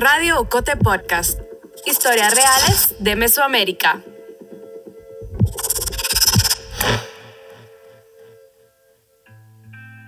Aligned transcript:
Radio 0.00 0.40
Ocote 0.40 0.76
Podcast. 0.76 1.40
Historias 1.84 2.32
reales 2.32 2.94
de 3.00 3.16
Mesoamérica. 3.16 4.00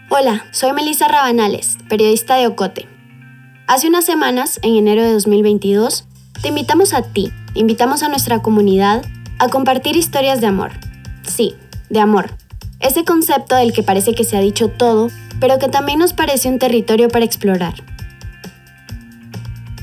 Hola, 0.09 0.47
soy 0.53 0.73
Melissa 0.75 1.09
Rabanales, 1.09 1.77
periodista 1.89 2.37
de 2.37 2.47
Ocote. 2.47 2.87
Hace 3.67 3.89
unas 3.89 4.05
semanas, 4.05 4.61
en 4.63 4.77
enero 4.77 5.03
de 5.03 5.13
2022, 5.13 6.05
te 6.41 6.51
invitamos 6.51 6.95
a 6.95 7.03
ti, 7.03 7.33
invitamos 7.55 8.05
a 8.05 8.09
nuestra 8.09 8.43
comunidad 8.43 9.05
a 9.41 9.49
compartir 9.49 9.97
historias 9.97 10.41
de 10.41 10.47
amor. 10.47 10.71
Sí, 11.25 11.57
de 11.89 11.99
amor. 11.99 12.31
Ese 12.79 13.05
concepto 13.05 13.57
del 13.57 13.73
que 13.73 13.83
parece 13.83 14.15
que 14.15 14.23
se 14.23 14.37
ha 14.37 14.41
dicho 14.41 14.69
todo, 14.69 15.09
pero 15.41 15.59
que 15.59 15.67
también 15.67 15.99
nos 15.99 16.13
parece 16.13 16.49
un 16.49 16.61
territorio 16.61 17.09
para 17.09 17.25
explorar. 17.25 17.75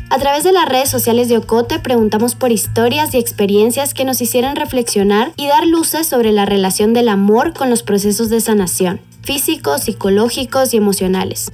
A 0.10 0.20
través 0.20 0.46
de 0.46 0.54
las 0.54 0.70
redes 0.70 0.90
sociales 0.90 1.28
de 1.28 1.38
Ocote 1.38 1.80
preguntamos 1.80 2.36
por 2.36 2.54
historias 2.54 3.14
y 3.14 3.18
experiencias 3.18 3.94
que 3.94 4.06
nos 4.06 4.22
hicieran 4.22 4.56
reflexionar 4.56 5.34
y 5.36 5.48
dar 5.48 5.68
luces 5.68 6.08
sobre 6.08 6.32
la 6.32 6.46
relación 6.46 6.94
del 6.94 7.10
amor 7.10 7.54
con 7.54 7.70
los 7.70 7.84
procesos 7.84 8.30
de 8.30 8.40
sanación, 8.40 9.02
físicos, 9.24 9.82
psicológicos 9.84 10.74
y 10.74 10.78
emocionales, 10.78 11.52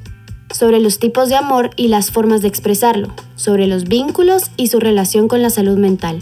sobre 0.52 0.80
los 0.80 1.00
tipos 1.00 1.30
de 1.30 1.36
amor 1.36 1.72
y 1.78 1.88
las 1.88 2.12
formas 2.12 2.44
de 2.44 2.48
expresarlo, 2.48 3.12
sobre 3.36 3.66
los 3.66 3.86
vínculos 3.86 4.52
y 4.56 4.68
su 4.68 4.80
relación 4.80 5.28
con 5.28 5.42
la 5.42 5.50
salud 5.50 5.80
mental. 5.80 6.20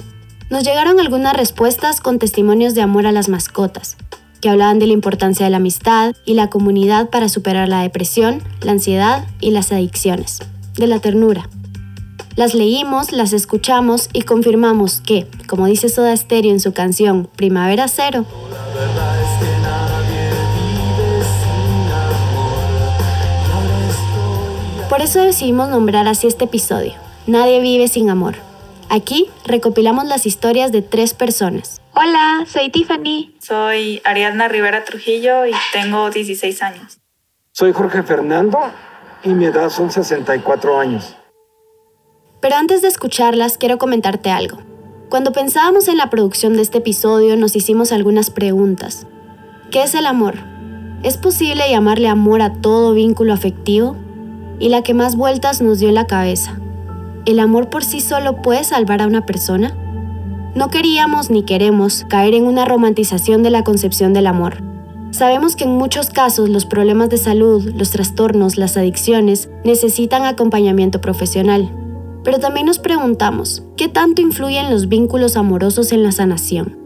Nos 0.49 0.63
llegaron 0.63 1.01
algunas 1.01 1.35
respuestas 1.35 1.99
con 1.99 2.17
testimonios 2.17 2.75
de 2.75 2.81
amor 2.81 3.07
a 3.07 3.11
las 3.11 3.27
mascotas, 3.27 3.97
que 4.39 4.47
hablaban 4.47 4.79
de 4.79 4.87
la 4.87 4.93
importancia 4.93 5.45
de 5.45 5.49
la 5.49 5.57
amistad 5.57 6.15
y 6.25 6.35
la 6.35 6.49
comunidad 6.49 7.09
para 7.09 7.27
superar 7.27 7.67
la 7.67 7.81
depresión, 7.81 8.41
la 8.61 8.71
ansiedad 8.71 9.25
y 9.41 9.51
las 9.51 9.73
adicciones, 9.73 10.39
de 10.77 10.87
la 10.87 10.99
ternura. 10.99 11.49
Las 12.37 12.53
leímos, 12.53 13.11
las 13.11 13.33
escuchamos 13.33 14.09
y 14.13 14.21
confirmamos 14.21 15.01
que, 15.01 15.27
como 15.47 15.65
dice 15.65 15.89
Soda 15.89 16.15
Stereo 16.15 16.51
en 16.51 16.61
su 16.61 16.71
canción 16.71 17.27
Primavera 17.35 17.87
Cero, 17.87 18.25
Por 24.89 25.01
eso 25.01 25.21
decidimos 25.21 25.69
nombrar 25.69 26.07
así 26.07 26.27
este 26.27 26.45
episodio, 26.45 26.93
Nadie 27.25 27.61
vive 27.61 27.87
sin 27.87 28.09
amor. 28.09 28.35
Aquí 28.89 29.29
recopilamos 29.45 30.05
las 30.05 30.25
historias 30.25 30.71
de 30.71 30.81
tres 30.81 31.13
personas. 31.13 31.81
Hola, 31.93 32.45
soy 32.45 32.69
Tiffany. 32.69 33.33
Soy 33.39 34.01
Ariadna 34.03 34.49
Rivera 34.49 34.83
Trujillo 34.83 35.45
y 35.45 35.53
tengo 35.71 36.09
16 36.09 36.61
años. 36.61 36.99
Soy 37.53 37.71
Jorge 37.71 38.03
Fernando 38.03 38.59
y 39.23 39.29
mi 39.29 39.45
edad 39.45 39.69
son 39.69 39.91
64 39.91 40.79
años. 40.79 41.15
Pero 42.41 42.55
antes 42.55 42.81
de 42.81 42.89
escucharlas, 42.89 43.57
quiero 43.57 43.77
comentarte 43.77 44.29
algo. 44.29 44.57
Cuando 45.09 45.31
pensábamos 45.31 45.87
en 45.87 45.97
la 45.97 46.09
producción 46.09 46.53
de 46.53 46.61
este 46.61 46.79
episodio, 46.79 47.37
nos 47.37 47.55
hicimos 47.55 47.91
algunas 47.91 48.29
preguntas. 48.29 49.07
¿Qué 49.71 49.83
es 49.83 49.95
el 49.95 50.05
amor? 50.05 50.35
¿Es 51.03 51.17
posible 51.17 51.69
llamarle 51.69 52.07
amor 52.07 52.41
a 52.41 52.53
todo 52.53 52.93
vínculo 52.93 53.33
afectivo? 53.33 53.95
y 54.61 54.69
la 54.69 54.83
que 54.83 54.93
más 54.93 55.17
vueltas 55.17 55.59
nos 55.61 55.79
dio 55.79 55.89
en 55.89 55.95
la 55.95 56.05
cabeza. 56.05 56.59
¿El 57.25 57.39
amor 57.39 57.69
por 57.69 57.83
sí 57.83 57.99
solo 57.99 58.41
puede 58.43 58.63
salvar 58.63 59.01
a 59.01 59.07
una 59.07 59.25
persona? 59.25 59.75
No 60.53 60.69
queríamos 60.69 61.31
ni 61.31 61.43
queremos 61.43 62.05
caer 62.07 62.35
en 62.35 62.45
una 62.45 62.65
romantización 62.65 63.41
de 63.41 63.49
la 63.49 63.63
concepción 63.63 64.13
del 64.13 64.27
amor. 64.27 64.63
Sabemos 65.09 65.55
que 65.55 65.63
en 65.63 65.71
muchos 65.71 66.11
casos 66.11 66.47
los 66.47 66.65
problemas 66.65 67.09
de 67.09 67.17
salud, 67.17 67.73
los 67.75 67.89
trastornos, 67.89 68.57
las 68.57 68.77
adicciones 68.77 69.49
necesitan 69.65 70.25
acompañamiento 70.25 71.01
profesional. 71.01 71.71
Pero 72.23 72.39
también 72.39 72.67
nos 72.67 72.79
preguntamos, 72.79 73.63
¿qué 73.77 73.87
tanto 73.87 74.21
influyen 74.21 74.69
los 74.69 74.87
vínculos 74.87 75.37
amorosos 75.37 75.91
en 75.91 76.03
la 76.03 76.11
sanación? 76.11 76.77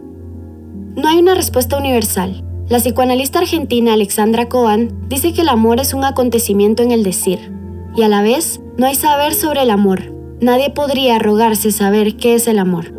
No 0.96 1.08
hay 1.08 1.18
una 1.18 1.34
respuesta 1.34 1.76
universal. 1.76 2.42
La 2.68 2.78
psicoanalista 2.78 3.40
argentina 3.40 3.92
Alexandra 3.92 4.48
Cohen 4.48 4.92
dice 5.08 5.32
que 5.32 5.42
el 5.42 5.48
amor 5.48 5.78
es 5.78 5.94
un 5.94 6.04
acontecimiento 6.04 6.82
en 6.82 6.90
el 6.90 7.02
decir, 7.04 7.52
y 7.94 8.02
a 8.02 8.08
la 8.08 8.22
vez 8.22 8.60
no 8.76 8.86
hay 8.86 8.94
saber 8.94 9.34
sobre 9.34 9.62
el 9.62 9.70
amor. 9.70 10.14
Nadie 10.40 10.70
podría 10.70 11.18
rogarse 11.18 11.70
saber 11.70 12.16
qué 12.16 12.34
es 12.34 12.48
el 12.48 12.58
amor. 12.58 12.92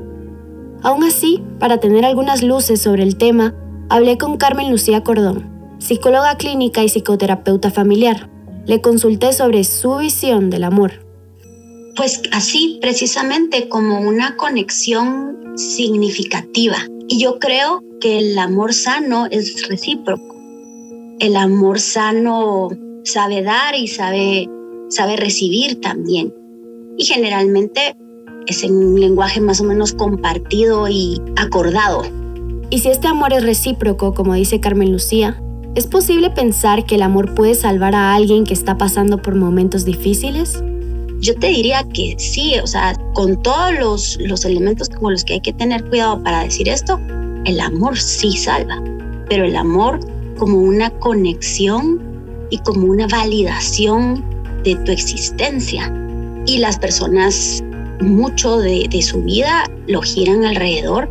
Aún 0.84 1.04
así, 1.04 1.44
para 1.59 1.80
tener 1.80 2.06
algunas 2.06 2.44
luces 2.44 2.81
sobre 2.81 3.04
el 3.04 3.18
tema, 3.18 3.56
hablé 3.90 4.18
con 4.18 4.38
Carmen 4.38 4.69
Lucía 4.72 5.04
Cordón, 5.04 5.50
psicóloga 5.80 6.36
clínica 6.38 6.84
y 6.84 6.90
psicoterapeuta 6.90 7.72
familiar. 7.72 8.30
Le 8.66 8.81
consulté 8.81 9.34
sobre 9.34 9.64
su 9.64 9.98
visión 9.98 10.50
del 10.50 10.64
amor. 10.64 11.06
Pues 11.97 12.22
así, 12.31 12.78
precisamente 12.80 13.68
como 13.68 14.00
una 14.00 14.38
conexión 14.38 15.58
significativa. 15.58 16.78
Y 17.09 17.19
yo 17.19 17.40
creo 17.40 17.84
que 18.00 18.19
el 18.19 18.38
amor 18.38 18.74
sano 18.74 19.25
es 19.31 19.68
recíproco. 19.68 20.36
El 21.19 21.36
amor 21.36 21.80
sano 21.80 22.69
sabe 23.03 23.41
dar 23.41 23.75
y 23.75 23.88
sabe 23.88 24.47
sabe 24.90 25.18
recibir 25.18 25.81
también. 25.81 26.34
Y 26.97 27.06
generalmente 27.06 27.96
es 28.47 28.63
en 28.63 28.75
un 28.75 29.00
lenguaje 29.00 29.41
más 29.41 29.59
o 29.62 29.63
menos 29.63 29.94
compartido 29.94 30.88
y 30.88 31.22
acordado. 31.36 32.03
Y 32.69 32.80
si 32.80 32.90
este 32.90 33.07
amor 33.07 33.34
es 33.34 33.44
recíproco, 33.44 34.13
como 34.13 34.34
dice 34.34 34.59
Carmen 34.59 34.91
Lucía, 34.91 35.41
¿es 35.75 35.88
posible 35.88 36.30
pensar 36.30 36.86
que 36.86 36.96
el 36.96 37.02
amor 37.02 37.34
puede 37.34 37.56
salvar 37.56 37.96
a 37.96 38.13
alguien 38.13 38.46
que 38.46 38.53
está 38.53 38.78
pasando 38.78 39.22
por 39.22 39.36
momentos 39.36 39.86
difíciles? 39.86 40.62
Yo 41.20 41.36
te 41.36 41.48
diría 41.48 41.84
que 41.94 42.16
sí, 42.18 42.56
o 42.62 42.68
sea, 42.68 42.94
con 43.14 43.42
todos 43.42 43.74
los, 43.80 44.18
los 44.22 44.46
elementos 44.46 44.90
con 44.90 45.14
los 45.14 45.24
que 45.24 45.34
hay 45.34 45.42
que 45.42 45.54
tener 45.54 45.84
cuidado 45.86 46.22
para 46.24 46.44
decir 46.44 46.70
esto, 46.70 47.00
el 47.46 47.60
amor 47.60 47.98
sí 47.98 48.36
salva, 48.38 48.82
pero 49.30 49.46
el 49.46 49.56
amor 49.56 50.00
como 50.38 50.60
una 50.60 50.90
conexión 51.00 52.00
y 52.50 52.58
como 52.60 52.88
una 52.88 53.08
validación 53.08 54.24
de 54.64 54.76
tu 54.76 54.92
existencia. 54.92 55.92
Y 56.46 56.60
las 56.60 56.78
personas, 56.78 57.64
mucho 58.00 58.58
de, 58.58 59.02
su 59.02 59.22
vida 59.24 59.64
lo 59.88 60.02
giran 60.02 60.46
alrededor 60.46 61.10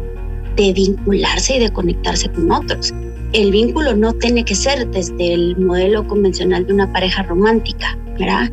de 0.56 0.72
vincularse 0.72 1.56
y 1.56 1.60
de 1.60 1.70
conectarse 1.70 2.30
con 2.30 2.50
otros. 2.50 2.94
El 3.32 3.50
vínculo 3.50 3.94
no 3.94 4.12
tiene 4.14 4.44
que 4.44 4.54
ser 4.54 4.88
desde 4.90 5.34
el 5.34 5.56
modelo 5.58 6.06
convencional 6.06 6.66
de 6.66 6.72
una 6.72 6.90
pareja 6.92 7.22
romántica, 7.24 7.98
¿verdad? 8.18 8.50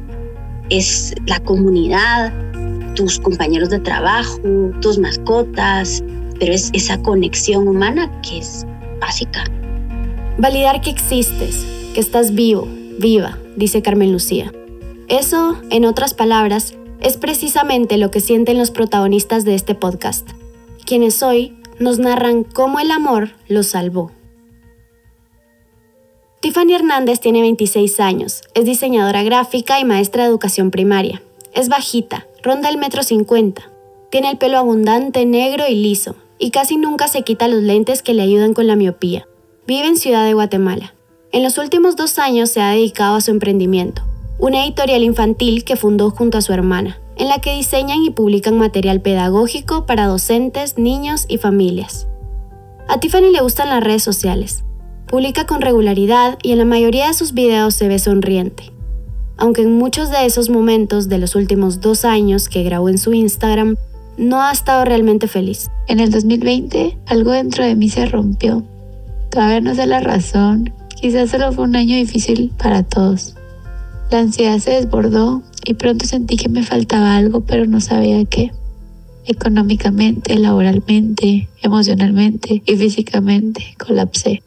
Es 0.69 1.13
la 1.25 1.39
comunidad, 1.39 2.33
tus 2.95 3.19
compañeros 3.19 3.69
de 3.69 3.79
trabajo, 3.79 4.39
tus 4.81 4.97
mascotas, 4.97 6.03
pero 6.39 6.53
es 6.53 6.69
esa 6.73 7.01
conexión 7.01 7.67
humana 7.67 8.11
que 8.21 8.39
es 8.39 8.65
básica. 8.99 9.43
Validar 10.37 10.81
que 10.81 10.89
existes, 10.89 11.65
que 11.93 11.99
estás 11.99 12.33
vivo, 12.33 12.67
viva, 12.99 13.37
dice 13.55 13.81
Carmen 13.81 14.11
Lucía. 14.11 14.51
Eso, 15.07 15.57
en 15.69 15.85
otras 15.85 16.13
palabras, 16.13 16.75
es 17.01 17.17
precisamente 17.17 17.97
lo 17.97 18.11
que 18.11 18.21
sienten 18.21 18.57
los 18.57 18.71
protagonistas 18.71 19.43
de 19.43 19.55
este 19.55 19.75
podcast, 19.75 20.27
quienes 20.85 21.21
hoy 21.21 21.57
nos 21.79 21.99
narran 21.99 22.43
cómo 22.43 22.79
el 22.79 22.91
amor 22.91 23.31
los 23.47 23.67
salvó. 23.67 24.11
Tiffany 26.43 26.73
Hernández 26.73 27.21
tiene 27.21 27.39
26 27.39 28.01
años, 28.01 28.41
es 28.53 28.65
diseñadora 28.65 29.23
gráfica 29.23 29.79
y 29.79 29.85
maestra 29.85 30.23
de 30.23 30.29
educación 30.29 30.71
primaria. 30.71 31.23
Es 31.53 31.69
bajita, 31.69 32.27
ronda 32.41 32.67
el 32.67 32.75
metro 32.75 33.01
50. 33.01 33.61
Tiene 34.11 34.29
el 34.29 34.37
pelo 34.37 34.57
abundante, 34.57 35.25
negro 35.25 35.63
y 35.69 35.75
liso, 35.75 36.17
y 36.39 36.51
casi 36.51 36.75
nunca 36.75 37.07
se 37.07 37.21
quita 37.21 37.47
los 37.47 37.63
lentes 37.63 38.03
que 38.03 38.13
le 38.13 38.23
ayudan 38.23 38.53
con 38.53 38.67
la 38.67 38.75
miopía. 38.75 39.25
Vive 39.67 39.87
en 39.87 39.95
Ciudad 39.95 40.25
de 40.25 40.33
Guatemala. 40.33 40.93
En 41.31 41.43
los 41.43 41.57
últimos 41.57 41.95
dos 41.95 42.19
años 42.19 42.49
se 42.49 42.59
ha 42.59 42.71
dedicado 42.71 43.15
a 43.15 43.21
su 43.21 43.31
emprendimiento, 43.31 44.01
una 44.37 44.65
editorial 44.65 45.03
infantil 45.03 45.63
que 45.63 45.77
fundó 45.77 46.09
junto 46.09 46.39
a 46.39 46.41
su 46.41 46.51
hermana, 46.51 46.99
en 47.15 47.29
la 47.29 47.39
que 47.39 47.55
diseñan 47.55 48.03
y 48.03 48.09
publican 48.09 48.57
material 48.57 48.99
pedagógico 48.99 49.85
para 49.85 50.07
docentes, 50.07 50.77
niños 50.77 51.23
y 51.29 51.37
familias. 51.37 52.05
A 52.89 52.99
Tiffany 52.99 53.31
le 53.31 53.39
gustan 53.39 53.69
las 53.69 53.81
redes 53.81 54.03
sociales. 54.03 54.65
Publica 55.13 55.45
con 55.45 55.61
regularidad 55.61 56.39
y 56.41 56.53
en 56.53 56.57
la 56.57 56.65
mayoría 56.65 57.05
de 57.05 57.13
sus 57.13 57.35
videos 57.35 57.75
se 57.75 57.87
ve 57.87 57.99
sonriente. 57.99 58.71
Aunque 59.37 59.61
en 59.61 59.77
muchos 59.77 60.09
de 60.09 60.25
esos 60.25 60.49
momentos 60.49 61.07
de 61.07 61.19
los 61.19 61.35
últimos 61.35 61.81
dos 61.81 62.03
años 62.03 62.49
que 62.49 62.63
grabó 62.63 62.89
en 62.89 62.97
su 62.97 63.13
Instagram, 63.13 63.75
no 64.17 64.41
ha 64.41 64.51
estado 64.51 64.85
realmente 64.85 65.27
feliz. 65.27 65.69
En 65.87 65.99
el 65.99 66.09
2020, 66.09 66.97
algo 67.05 67.29
dentro 67.29 67.63
de 67.63 67.75
mí 67.75 67.89
se 67.89 68.07
rompió. 68.07 68.63
Todavía 69.29 69.61
no 69.61 69.75
sé 69.75 69.85
la 69.85 69.99
razón. 69.99 70.73
Quizás 70.99 71.29
solo 71.29 71.51
fue 71.51 71.65
un 71.65 71.75
año 71.75 71.95
difícil 71.95 72.51
para 72.57 72.81
todos. 72.81 73.35
La 74.09 74.17
ansiedad 74.17 74.57
se 74.57 74.71
desbordó 74.71 75.43
y 75.63 75.75
pronto 75.75 76.07
sentí 76.07 76.37
que 76.37 76.49
me 76.49 76.63
faltaba 76.63 77.15
algo, 77.15 77.41
pero 77.41 77.67
no 77.67 77.81
sabía 77.81 78.25
qué. 78.25 78.51
Económicamente, 79.27 80.39
laboralmente, 80.39 81.49
emocionalmente 81.61 82.63
y 82.65 82.75
físicamente 82.75 83.75
colapsé. 83.77 84.41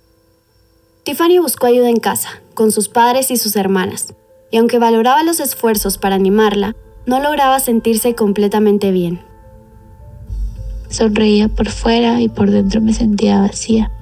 Tiffany 1.07 1.39
buscó 1.39 1.69
ayuda 1.69 1.89
en 1.89 2.01
casa, 2.01 2.43
con 2.55 2.73
sus 2.73 2.89
padres 2.89 3.31
y 3.31 3.37
sus 3.37 3.55
hermanas, 3.55 4.15
y 4.51 4.57
aunque 4.57 4.81
valoraba 4.81 5.23
los 5.23 5.39
esfuerzos 5.39 5.99
para 5.99 6.17
animarla, 6.17 6.75
no 7.07 7.21
lograba 7.21 7.61
sentirse 7.61 8.17
completamente 8.17 8.91
bien. 8.91 9.21
Sonreía 10.89 11.47
por 11.47 11.69
fuera 11.69 12.21
y 12.21 12.29
por 12.29 12.51
dentro 12.51 12.81
me 12.81 12.93
sentía 12.93 13.41
vacía. 13.41 13.93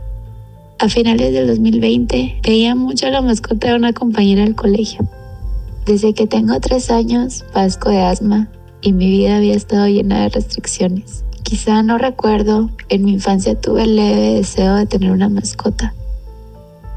A 0.79 0.89
finales 0.89 1.35
del 1.35 1.47
2020 1.47 2.41
veía 2.43 2.75
mucho 2.75 3.09
a 3.09 3.11
la 3.11 3.21
mascota 3.21 3.69
de 3.69 3.77
una 3.77 3.93
compañera 3.93 4.45
del 4.45 4.55
colegio. 4.55 5.07
Desde 5.85 6.15
que 6.15 6.27
tengo 6.27 6.59
tres 6.61 6.91
años 6.91 7.45
padezco 7.53 7.91
de 7.91 8.01
asma 8.01 8.49
y 8.81 8.95
mi 8.95 9.11
vida 9.11 9.37
había 9.37 9.53
estado 9.53 9.89
llena 9.89 10.23
de 10.23 10.31
restricciones. 10.31 11.23
Quizá 11.43 11.83
no 11.83 11.99
recuerdo, 11.99 12.71
en 12.89 13.05
mi 13.05 13.13
infancia 13.13 13.61
tuve 13.61 13.83
el 13.83 13.97
leve 13.97 14.37
deseo 14.37 14.77
de 14.77 14.87
tener 14.87 15.11
una 15.11 15.29
mascota, 15.29 15.93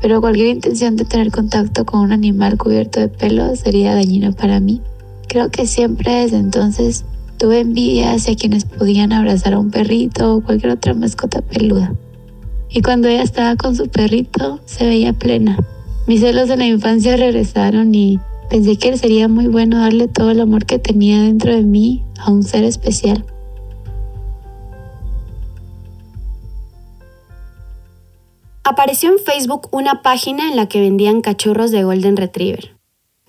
pero 0.01 0.21
cualquier 0.21 0.47
intención 0.47 0.95
de 0.95 1.05
tener 1.05 1.31
contacto 1.31 1.85
con 1.85 2.01
un 2.01 2.11
animal 2.11 2.57
cubierto 2.57 2.99
de 2.99 3.07
pelo 3.07 3.55
sería 3.55 3.95
dañino 3.95 4.33
para 4.33 4.59
mí. 4.59 4.81
Creo 5.27 5.49
que 5.49 5.67
siempre 5.67 6.13
desde 6.13 6.37
entonces 6.37 7.05
tuve 7.37 7.59
envidia 7.59 8.13
hacia 8.13 8.35
quienes 8.35 8.65
podían 8.65 9.11
abrazar 9.13 9.53
a 9.53 9.59
un 9.59 9.71
perrito 9.71 10.35
o 10.35 10.41
cualquier 10.41 10.73
otra 10.73 10.93
mascota 10.93 11.41
peluda. 11.41 11.93
Y 12.69 12.81
cuando 12.81 13.07
ella 13.07 13.23
estaba 13.23 13.55
con 13.55 13.75
su 13.75 13.87
perrito, 13.87 14.59
se 14.65 14.85
veía 14.85 15.13
plena. 15.13 15.57
Mis 16.07 16.21
celos 16.21 16.47
de 16.47 16.57
la 16.57 16.65
infancia 16.65 17.15
regresaron 17.15 17.93
y 17.93 18.19
pensé 18.49 18.77
que 18.77 18.97
sería 18.97 19.27
muy 19.27 19.47
bueno 19.47 19.79
darle 19.79 20.07
todo 20.07 20.31
el 20.31 20.41
amor 20.41 20.65
que 20.65 20.79
tenía 20.79 21.21
dentro 21.21 21.53
de 21.53 21.63
mí 21.63 22.03
a 22.19 22.31
un 22.31 22.43
ser 22.43 22.63
especial. 22.63 23.25
Apareció 28.69 29.09
en 29.13 29.19
Facebook 29.19 29.69
una 29.71 30.01
página 30.01 30.49
en 30.49 30.57
la 30.57 30.67
que 30.67 30.81
vendían 30.81 31.21
cachorros 31.21 31.71
de 31.71 31.85
Golden 31.85 32.17
Retriever. 32.17 32.75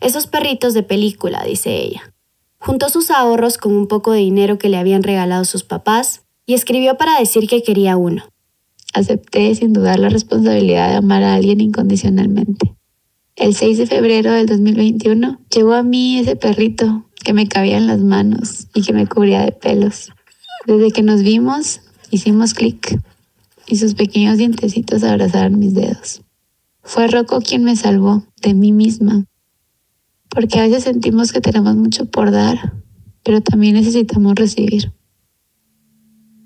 Esos 0.01 0.27
perritos 0.27 0.75
de 0.75 0.83
película, 0.83 1.45
dice 1.45 1.77
ella. 1.77 2.13
Juntó 2.59 2.89
sus 2.89 3.13
ahorros 3.13 3.57
con 3.57 3.77
un 3.77 3.87
poco 3.87 4.11
de 4.11 4.19
dinero 4.19 4.59
que 4.59 4.69
le 4.69 4.79
habían 4.79 5.05
regalado 5.05 5.45
sus 5.45 5.63
papás 5.63 6.23
y 6.45 6.55
escribió 6.55 6.97
para 6.97 7.21
decir 7.21 7.47
que 7.47 7.63
quería 7.63 7.97
uno. 7.97 8.25
Acepté 8.95 9.55
sin 9.55 9.73
dudar 9.73 10.01
la 10.01 10.09
responsabilidad 10.09 10.91
de 10.91 10.97
amar 10.97 11.23
a 11.23 11.35
alguien 11.35 11.61
incondicionalmente. 11.61 12.75
El 13.37 13.55
6 13.55 13.79
de 13.79 13.87
febrero 13.87 14.33
del 14.33 14.47
2021 14.47 15.39
llegó 15.55 15.75
a 15.75 15.85
mí 15.85 16.19
ese 16.19 16.35
perrito 16.35 17.05
que 17.23 17.33
me 17.33 17.47
cabía 17.47 17.77
en 17.77 17.87
las 17.87 18.01
manos 18.01 18.67
y 18.75 18.83
que 18.83 18.93
me 18.93 19.07
cubría 19.07 19.43
de 19.43 19.53
pelos. 19.53 20.11
Desde 20.67 20.91
que 20.91 21.05
nos 21.05 21.23
vimos, 21.23 21.83
hicimos 22.11 22.55
clic 22.55 22.99
y 23.69 23.77
sus 23.77 23.95
pequeños 23.95 24.39
dientecitos 24.39 25.05
abrazaron 25.05 25.59
mis 25.59 25.75
dedos. 25.75 26.23
Fue 26.83 27.07
Rocco 27.07 27.41
quien 27.41 27.65
me 27.65 27.77
salvó 27.77 28.25
de 28.43 28.55
mí 28.55 28.73
misma, 28.73 29.27
porque 30.31 30.59
a 30.59 30.63
veces 30.63 30.85
sentimos 30.85 31.33
que 31.33 31.41
tenemos 31.41 31.77
mucho 31.77 32.07
por 32.07 32.31
dar, 32.31 32.73
pero 33.23 33.43
también 33.43 33.75
necesitamos 33.75 34.35
recibir. 34.35 34.93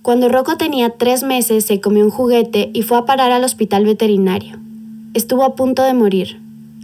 Cuando 0.03 0.29
Rocco 0.29 0.57
tenía 0.57 0.91
tres 0.91 1.23
meses 1.23 1.65
se 1.65 1.81
comió 1.81 2.05
un 2.05 2.11
juguete 2.11 2.71
y 2.75 2.83
fue 2.83 2.99
a 2.99 3.05
parar 3.05 3.31
al 3.31 3.45
hospital 3.45 3.85
veterinario. 3.85 4.59
Estuvo 5.15 5.45
a 5.45 5.55
punto 5.55 5.85
de 5.85 5.95
morir. 5.95 6.41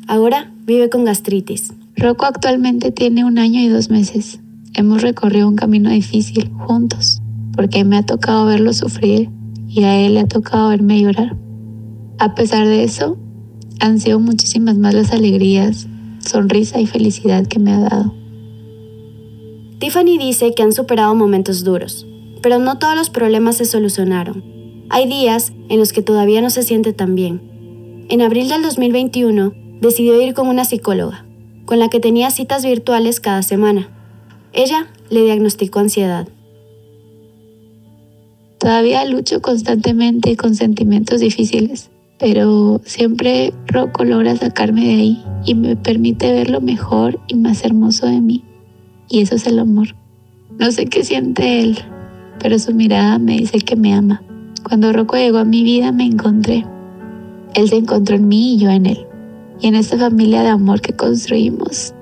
Ahora 0.06 0.52
vive 0.64 0.88
con 0.88 1.05
gastritis. 1.05 1.73
Rocco 1.96 2.26
actualmente 2.26 2.93
tiene 2.93 3.25
un 3.25 3.38
año 3.38 3.61
y 3.61 3.67
dos 3.67 3.91
meses. 3.91 4.38
Hemos 4.75 5.02
recorrido 5.02 5.49
un 5.49 5.56
camino 5.56 5.91
difícil 5.91 6.52
juntos, 6.58 7.20
porque 7.56 7.82
me 7.82 7.96
ha 7.96 8.06
tocado 8.06 8.46
verlo 8.46 8.73
sufrir 8.73 9.31
y 9.69 9.85
a 9.85 10.00
él 10.00 10.15
le 10.15 10.20
ha 10.20 10.26
tocado 10.26 10.70
verme 10.70 11.00
llorar. 11.00 11.37
A 12.19 12.35
pesar 12.35 12.67
de 12.67 12.82
eso, 12.82 13.17
han 13.81 14.00
sido 14.00 14.19
muchísimas 14.19 14.76
más 14.76 14.94
las 14.94 15.12
alegrías, 15.12 15.87
sonrisa 16.19 16.81
y 16.81 16.87
felicidad 16.87 17.47
que 17.47 17.59
me 17.59 17.73
ha 17.73 17.81
dado. 17.81 18.15
Tiffany 19.79 20.19
dice 20.19 20.55
que 20.55 20.62
han 20.62 20.73
superado 20.73 21.15
momentos 21.15 21.62
duros, 21.62 22.06
pero 22.43 22.59
no 22.59 22.79
todos 22.79 22.97
los 22.97 23.11
problemas 23.11 23.56
se 23.56 23.65
solucionaron. 23.65 24.43
Hay 24.91 25.06
días 25.06 25.53
en 25.69 25.79
los 25.79 25.93
que 25.93 26.03
todavía 26.03 26.41
no 26.41 26.50
se 26.50 26.62
siente 26.62 26.93
tan 26.93 27.15
bien. 27.15 28.06
En 28.09 28.23
abril 28.23 28.49
del 28.49 28.62
2021 28.62 29.53
decidió 29.81 30.20
ir 30.20 30.35
con 30.35 30.49
una 30.49 30.65
psicóloga, 30.65 31.26
con 31.67 31.79
la 31.79 31.88
que 31.91 32.00
tenía 32.00 32.31
citas 32.31 32.65
virtuales 32.65 33.20
cada 33.20 33.43
semana. 33.43 33.91
Ella 34.53 34.88
le 35.11 35.23
diagnosticó 35.23 35.79
ansiedad. 35.79 36.26
Todavía 38.69 39.03
lucho 39.06 39.41
constantemente 39.41 40.37
con 40.37 40.55
sentimientos 40.55 41.20
difíciles, 41.20 41.88
pero 42.19 42.82
siempre 42.85 43.55
Rocco 43.67 44.05
logra 44.05 44.37
sacarme 44.37 44.85
de 44.85 44.93
ahí 44.93 45.25
y 45.47 45.55
me 45.55 45.75
permite 45.75 46.31
ver 46.31 46.50
lo 46.50 46.61
mejor 46.61 47.19
y 47.29 47.35
más 47.35 47.65
hermoso 47.65 48.06
de 48.06 48.20
mí. 48.20 48.44
Y 49.09 49.23
eso 49.23 49.37
es 49.37 49.47
el 49.47 49.59
amor. 49.59 49.97
No 50.59 50.70
sé 50.70 50.85
qué 50.85 51.03
siente 51.03 51.61
él, 51.61 51.79
pero 52.41 52.59
su 52.59 52.75
mirada 52.75 53.19
me 53.19 53.38
dice 53.38 53.59
que 53.61 53.75
me 53.75 53.94
ama. 53.94 54.23
Cuando 54.62 54.93
Rocco 54.93 55.17
llegó 55.17 55.38
a 55.38 55.44
mi 55.47 55.62
vida 55.62 55.91
me 55.91 56.05
encontré. 56.05 56.67
Él 57.55 57.70
se 57.70 57.76
encontró 57.76 58.17
en 58.17 58.29
mí 58.29 58.56
y 58.56 58.59
yo 58.59 58.69
en 58.69 58.85
él. 58.85 58.99
Y 59.62 59.69
en 59.69 59.76
esta 59.76 59.97
familia 59.97 60.43
de 60.43 60.49
amor 60.49 60.82
que 60.82 60.93
construimos, 60.93 61.94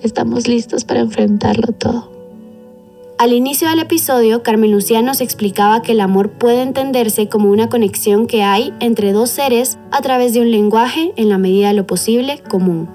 estamos 0.00 0.48
listos 0.48 0.86
para 0.86 1.00
enfrentarlo 1.00 1.74
todo. 1.74 2.15
Al 3.18 3.32
inicio 3.32 3.70
del 3.70 3.78
episodio, 3.78 4.42
Carmen 4.42 4.72
Lucía 4.72 5.00
nos 5.00 5.22
explicaba 5.22 5.80
que 5.80 5.92
el 5.92 6.02
amor 6.02 6.32
puede 6.32 6.60
entenderse 6.60 7.30
como 7.30 7.50
una 7.50 7.70
conexión 7.70 8.26
que 8.26 8.42
hay 8.42 8.74
entre 8.78 9.12
dos 9.12 9.30
seres 9.30 9.78
a 9.90 10.02
través 10.02 10.34
de 10.34 10.40
un 10.42 10.50
lenguaje, 10.50 11.14
en 11.16 11.30
la 11.30 11.38
medida 11.38 11.68
de 11.68 11.74
lo 11.74 11.86
posible, 11.86 12.42
común. 12.50 12.90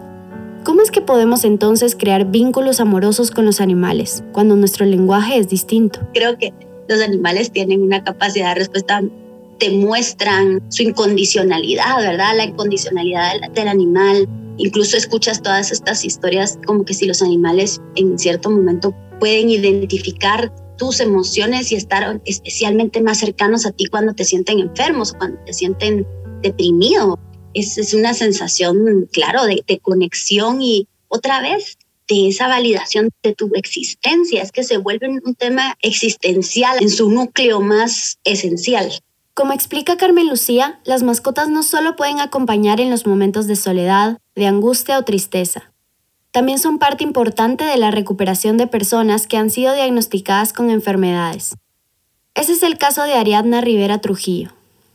¿Cómo 0.64 0.84
es 0.84 0.92
que 0.92 1.02
podemos 1.02 1.44
entonces 1.44 1.96
crear 1.96 2.26
vínculos 2.26 2.80
amorosos 2.80 3.32
con 3.32 3.46
los 3.46 3.60
animales 3.62 4.24
cuando 4.32 4.56
nuestro 4.56 4.86
lenguaje 4.86 5.40
es 5.40 5.50
distinto? 5.50 6.02
Creo 6.14 6.38
que 6.38 6.54
los 6.88 7.02
animales 7.02 7.52
tienen 7.52 7.82
una 7.82 8.04
capacidad 8.04 8.50
de 8.50 8.60
respuesta, 8.60 9.02
demuestran 9.58 10.62
su 10.70 10.84
incondicionalidad, 10.84 11.98
¿verdad? 11.98 12.38
La 12.38 12.46
incondicionalidad 12.46 13.50
del 13.56 13.68
animal. 13.68 14.30
Incluso 14.64 14.96
escuchas 14.96 15.42
todas 15.42 15.72
estas 15.72 16.06
historias 16.06 16.60
como 16.68 16.86
que 16.86 16.94
si 16.94 17.08
los 17.08 17.24
animales 17.24 17.82
en 17.96 18.20
cierto 18.20 18.52
momento 18.52 18.94
pueden 19.20 19.50
identificar 19.50 20.54
tus 20.78 21.00
emociones 21.00 21.72
y 21.72 21.76
estar 21.76 22.22
especialmente 22.26 23.02
más 23.02 23.18
cercanos 23.18 23.66
a 23.66 23.72
ti 23.72 23.88
cuando 23.88 24.14
te 24.14 24.24
sienten 24.24 24.60
enfermos 24.60 25.14
o 25.14 25.18
cuando 25.18 25.40
te 25.46 25.54
sienten 25.54 26.06
deprimido. 26.44 27.20
Es, 27.56 27.80
es 27.80 27.96
una 27.96 28.14
sensación, 28.14 29.10
claro, 29.12 29.46
de, 29.46 29.64
de 29.66 29.80
conexión 29.80 30.62
y 30.62 30.88
otra 31.08 31.42
vez 31.42 31.80
de 32.08 32.28
esa 32.28 32.48
validación 32.48 33.10
de 33.24 33.34
tu 33.34 33.50
existencia. 33.56 34.44
Es 34.44 34.52
que 34.52 34.64
se 34.64 34.78
vuelve 34.78 35.10
un 35.10 35.34
tema 35.34 35.76
existencial 35.82 36.78
en 36.82 36.90
su 36.92 37.10
núcleo 37.10 37.62
más 37.62 38.20
esencial. 38.26 38.92
Como 39.34 39.54
explica 39.54 39.98
Carmen 39.98 40.28
Lucía, 40.28 40.80
las 40.84 41.04
mascotas 41.04 41.50
no 41.50 41.64
solo 41.64 41.96
pueden 41.96 42.20
acompañar 42.20 42.82
en 42.82 42.90
los 42.90 43.08
momentos 43.08 43.48
de 43.48 43.56
soledad, 43.56 44.18
de 44.36 44.48
angustia 44.48 44.98
o 44.98 45.04
tristeza, 45.04 45.72
también 46.32 46.60
son 46.60 46.80
parte 46.80 47.04
importante 47.04 47.66
de 47.66 47.76
la 47.76 47.92
recuperación 47.92 48.56
de 48.56 48.66
personas 48.66 49.28
que 49.28 49.36
han 49.36 49.50
sido 49.50 49.74
diagnosticadas 49.74 50.54
con 50.54 50.70
enfermedades. 50.70 51.58
Ese 52.36 52.54
es 52.54 52.64
el 52.64 52.78
caso 52.78 53.04
de 53.04 53.16
Ariadna 53.16 53.60
Rivera 53.60 54.00
Trujillo. 54.00 54.54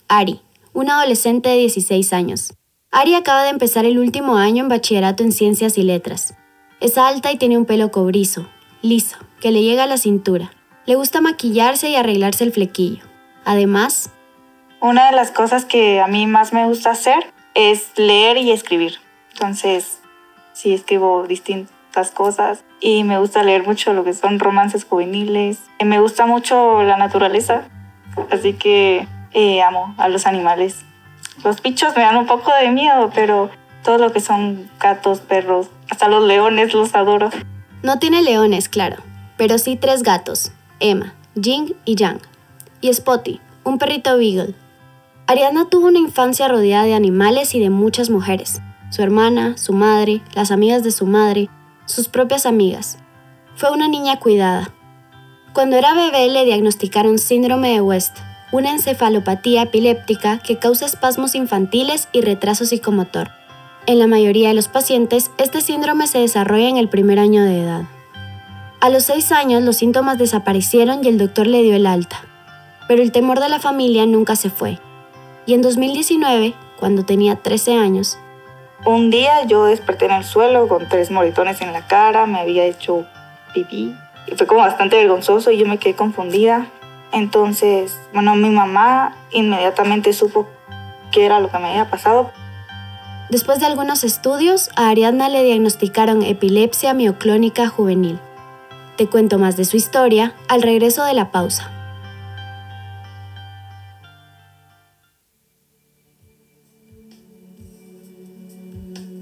Ari, 0.08 0.40
una 0.72 0.98
adolescente 0.98 1.50
de 1.50 1.56
16 1.56 2.14
años. 2.14 2.54
Ari 2.90 3.14
acaba 3.14 3.42
de 3.42 3.50
empezar 3.50 3.84
el 3.84 3.98
último 3.98 4.36
año 4.36 4.62
en 4.62 4.70
bachillerato 4.70 5.22
en 5.22 5.32
ciencias 5.32 5.76
y 5.76 5.82
letras. 5.82 6.34
Es 6.80 6.96
alta 6.96 7.30
y 7.30 7.36
tiene 7.36 7.58
un 7.58 7.66
pelo 7.66 7.90
cobrizo, 7.90 8.48
liso, 8.80 9.18
que 9.40 9.50
le 9.50 9.62
llega 9.62 9.84
a 9.84 9.88
la 9.88 9.98
cintura. 9.98 10.52
Le 10.86 10.94
gusta 10.94 11.20
maquillarse 11.20 11.90
y 11.90 11.96
arreglarse 11.96 12.44
el 12.44 12.52
flequillo. 12.52 13.02
Además, 13.44 14.10
una 14.80 15.06
de 15.10 15.16
las 15.16 15.30
cosas 15.30 15.64
que 15.64 16.00
a 16.00 16.06
mí 16.06 16.26
más 16.26 16.52
me 16.52 16.66
gusta 16.66 16.90
hacer 16.90 17.32
es 17.54 17.90
leer 17.96 18.36
y 18.36 18.52
escribir. 18.52 18.98
Entonces, 19.32 20.00
sí 20.52 20.74
escribo 20.74 21.26
distintas 21.26 22.10
cosas 22.10 22.64
y 22.80 23.04
me 23.04 23.18
gusta 23.18 23.42
leer 23.42 23.66
mucho 23.66 23.92
lo 23.92 24.04
que 24.04 24.12
son 24.12 24.38
romances 24.38 24.84
juveniles. 24.84 25.60
Me 25.84 26.00
gusta 26.00 26.26
mucho 26.26 26.82
la 26.82 26.96
naturaleza, 26.96 27.64
así 28.30 28.54
que 28.54 29.06
eh, 29.32 29.62
amo 29.62 29.94
a 29.98 30.08
los 30.08 30.26
animales. 30.26 30.84
Los 31.44 31.60
pichos 31.60 31.96
me 31.96 32.02
dan 32.02 32.16
un 32.16 32.26
poco 32.26 32.52
de 32.54 32.70
miedo, 32.70 33.10
pero 33.14 33.50
todo 33.82 33.98
lo 33.98 34.12
que 34.12 34.20
son 34.20 34.70
gatos, 34.80 35.20
perros, 35.20 35.68
hasta 35.90 36.08
los 36.08 36.24
leones 36.24 36.74
los 36.74 36.94
adoro. 36.94 37.30
No 37.82 37.98
tiene 37.98 38.22
leones, 38.22 38.68
claro, 38.68 38.96
pero 39.36 39.58
sí 39.58 39.76
tres 39.76 40.02
gatos, 40.02 40.52
Emma, 40.80 41.14
Jing 41.40 41.74
y 41.84 41.94
Yang. 41.94 42.20
Y 42.80 42.92
Spotty, 42.92 43.40
un 43.64 43.78
perrito 43.78 44.16
beagle. 44.16 44.54
Ariana 45.28 45.68
tuvo 45.68 45.88
una 45.88 45.98
infancia 45.98 46.46
rodeada 46.48 46.84
de 46.84 46.94
animales 46.94 47.54
y 47.54 47.60
de 47.60 47.70
muchas 47.70 48.10
mujeres 48.10 48.60
su 48.90 49.02
hermana, 49.02 49.56
su 49.56 49.72
madre, 49.72 50.22
las 50.34 50.50
amigas 50.50 50.82
de 50.82 50.90
su 50.90 51.06
madre, 51.06 51.50
sus 51.86 52.08
propias 52.08 52.46
amigas. 52.46 52.98
Fue 53.56 53.70
una 53.70 53.88
niña 53.88 54.18
cuidada. 54.18 54.72
Cuando 55.52 55.76
era 55.76 55.94
bebé 55.94 56.28
le 56.28 56.44
diagnosticaron 56.44 57.18
síndrome 57.18 57.70
de 57.70 57.80
West, 57.80 58.16
una 58.52 58.70
encefalopatía 58.70 59.62
epiléptica 59.62 60.38
que 60.38 60.58
causa 60.58 60.86
espasmos 60.86 61.34
infantiles 61.34 62.08
y 62.12 62.20
retraso 62.20 62.64
psicomotor. 62.64 63.30
En 63.86 63.98
la 63.98 64.06
mayoría 64.06 64.48
de 64.48 64.54
los 64.54 64.68
pacientes, 64.68 65.30
este 65.38 65.60
síndrome 65.60 66.06
se 66.06 66.18
desarrolla 66.18 66.68
en 66.68 66.76
el 66.76 66.88
primer 66.88 67.18
año 67.18 67.44
de 67.44 67.62
edad. 67.62 67.82
A 68.80 68.90
los 68.90 69.04
seis 69.04 69.32
años 69.32 69.62
los 69.62 69.76
síntomas 69.76 70.18
desaparecieron 70.18 71.04
y 71.04 71.08
el 71.08 71.18
doctor 71.18 71.46
le 71.46 71.62
dio 71.62 71.74
el 71.74 71.86
alta. 71.86 72.20
Pero 72.88 73.02
el 73.02 73.10
temor 73.12 73.40
de 73.40 73.48
la 73.48 73.58
familia 73.58 74.06
nunca 74.06 74.36
se 74.36 74.50
fue. 74.50 74.78
Y 75.46 75.54
en 75.54 75.62
2019, 75.62 76.54
cuando 76.78 77.04
tenía 77.04 77.36
13 77.36 77.76
años, 77.76 78.18
un 78.84 79.10
día 79.10 79.44
yo 79.44 79.64
desperté 79.64 80.04
en 80.04 80.12
el 80.12 80.24
suelo 80.24 80.68
con 80.68 80.88
tres 80.88 81.10
moritones 81.10 81.60
en 81.60 81.72
la 81.72 81.86
cara, 81.86 82.26
me 82.26 82.38
había 82.38 82.64
hecho 82.64 83.06
pipí. 83.54 83.94
Y 84.26 84.34
fue 84.36 84.46
como 84.46 84.60
bastante 84.60 84.96
vergonzoso 84.96 85.50
y 85.50 85.58
yo 85.58 85.66
me 85.66 85.78
quedé 85.78 85.94
confundida. 85.94 86.66
Entonces, 87.12 87.98
bueno, 88.12 88.34
mi 88.34 88.50
mamá 88.50 89.16
inmediatamente 89.30 90.12
supo 90.12 90.46
qué 91.10 91.24
era 91.24 91.40
lo 91.40 91.50
que 91.50 91.58
me 91.58 91.70
había 91.70 91.90
pasado. 91.90 92.30
Después 93.30 93.58
de 93.60 93.66
algunos 93.66 94.04
estudios, 94.04 94.70
a 94.76 94.88
Ariadna 94.88 95.28
le 95.28 95.42
diagnosticaron 95.42 96.22
epilepsia 96.22 96.92
mioclónica 96.94 97.68
juvenil. 97.68 98.18
Te 98.96 99.08
cuento 99.08 99.38
más 99.38 99.56
de 99.56 99.64
su 99.64 99.76
historia 99.76 100.34
al 100.48 100.62
regreso 100.62 101.04
de 101.04 101.14
la 101.14 101.30
pausa. 101.30 101.75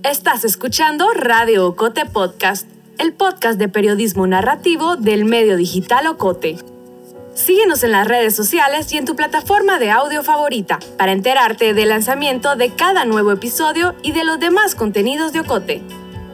Estás 0.05 0.45
escuchando 0.45 1.11
Radio 1.15 1.67
Ocote 1.67 2.05
Podcast, 2.05 2.69
el 2.99 3.15
podcast 3.15 3.59
de 3.59 3.71
periodismo 3.71 4.27
narrativo 4.27 4.97
del 4.97 5.25
medio 5.25 5.57
digital 5.57 6.07
Ocote. 6.09 6.59
Síguenos 7.33 7.83
en 7.85 7.93
las 7.93 8.07
redes 8.07 8.37
sociales 8.37 8.93
y 8.93 8.99
en 8.99 9.07
tu 9.07 9.17
plataforma 9.17 9.79
de 9.79 9.91
audio 9.91 10.23
favorita 10.23 10.79
para 10.99 11.13
enterarte 11.13 11.73
del 11.73 11.89
lanzamiento 11.89 12.55
de 12.55 12.69
cada 12.69 13.07
nuevo 13.07 13.33
episodio 13.33 13.95
y 14.03 14.13
de 14.13 14.25
los 14.25 14.39
demás 14.39 14.75
contenidos 14.75 15.33
de 15.33 15.41
Ocote. 15.41 15.81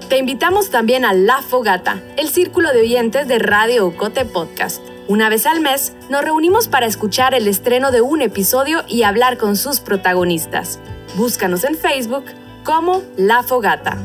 Te 0.08 0.18
invitamos 0.18 0.70
también 0.70 1.04
a 1.04 1.12
La 1.12 1.40
Fogata, 1.40 2.02
el 2.16 2.28
círculo 2.28 2.72
de 2.72 2.80
oyentes 2.80 3.28
de 3.28 3.38
Radio 3.38 3.86
Ocote 3.86 4.24
Podcast. 4.24 4.82
Una 5.06 5.28
vez 5.28 5.46
al 5.46 5.60
mes 5.60 5.92
nos 6.08 6.24
reunimos 6.24 6.66
para 6.66 6.86
escuchar 6.86 7.34
el 7.34 7.46
estreno 7.46 7.92
de 7.92 8.00
un 8.00 8.20
episodio 8.20 8.82
y 8.88 9.04
hablar 9.04 9.38
con 9.38 9.56
sus 9.56 9.78
protagonistas. 9.78 10.80
Búscanos 11.16 11.62
en 11.62 11.76
Facebook 11.76 12.24
como 12.64 13.02
La 13.16 13.42
Fogata. 13.42 13.98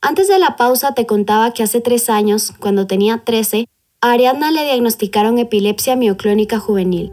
Antes 0.00 0.28
de 0.28 0.38
la 0.38 0.56
pausa 0.56 0.92
te 0.92 1.06
contaba 1.06 1.52
que 1.52 1.62
hace 1.62 1.80
tres 1.80 2.10
años, 2.10 2.52
cuando 2.58 2.86
tenía 2.86 3.22
13, 3.24 3.66
a 4.02 4.10
Ariadna 4.12 4.50
le 4.50 4.64
diagnosticaron 4.64 5.38
epilepsia 5.38 5.96
mioclónica 5.96 6.58
juvenil. 6.58 7.10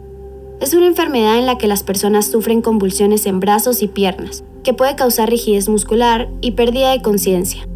Es 0.60 0.74
una 0.74 0.86
enfermedad 0.86 1.38
en 1.38 1.46
la 1.46 1.56
que 1.56 1.66
las 1.66 1.82
personas 1.82 2.26
sufren 2.26 2.60
convulsiones 2.60 3.24
en 3.24 3.40
brazos 3.40 3.82
y 3.82 3.88
piernas, 3.88 4.44
que 4.62 4.74
puede 4.74 4.94
causar 4.94 5.30
rigidez 5.30 5.70
muscular 5.70 6.28
y 6.42 6.52
pérdida 6.52 6.92
de 6.92 7.00
conciencia. 7.00 7.66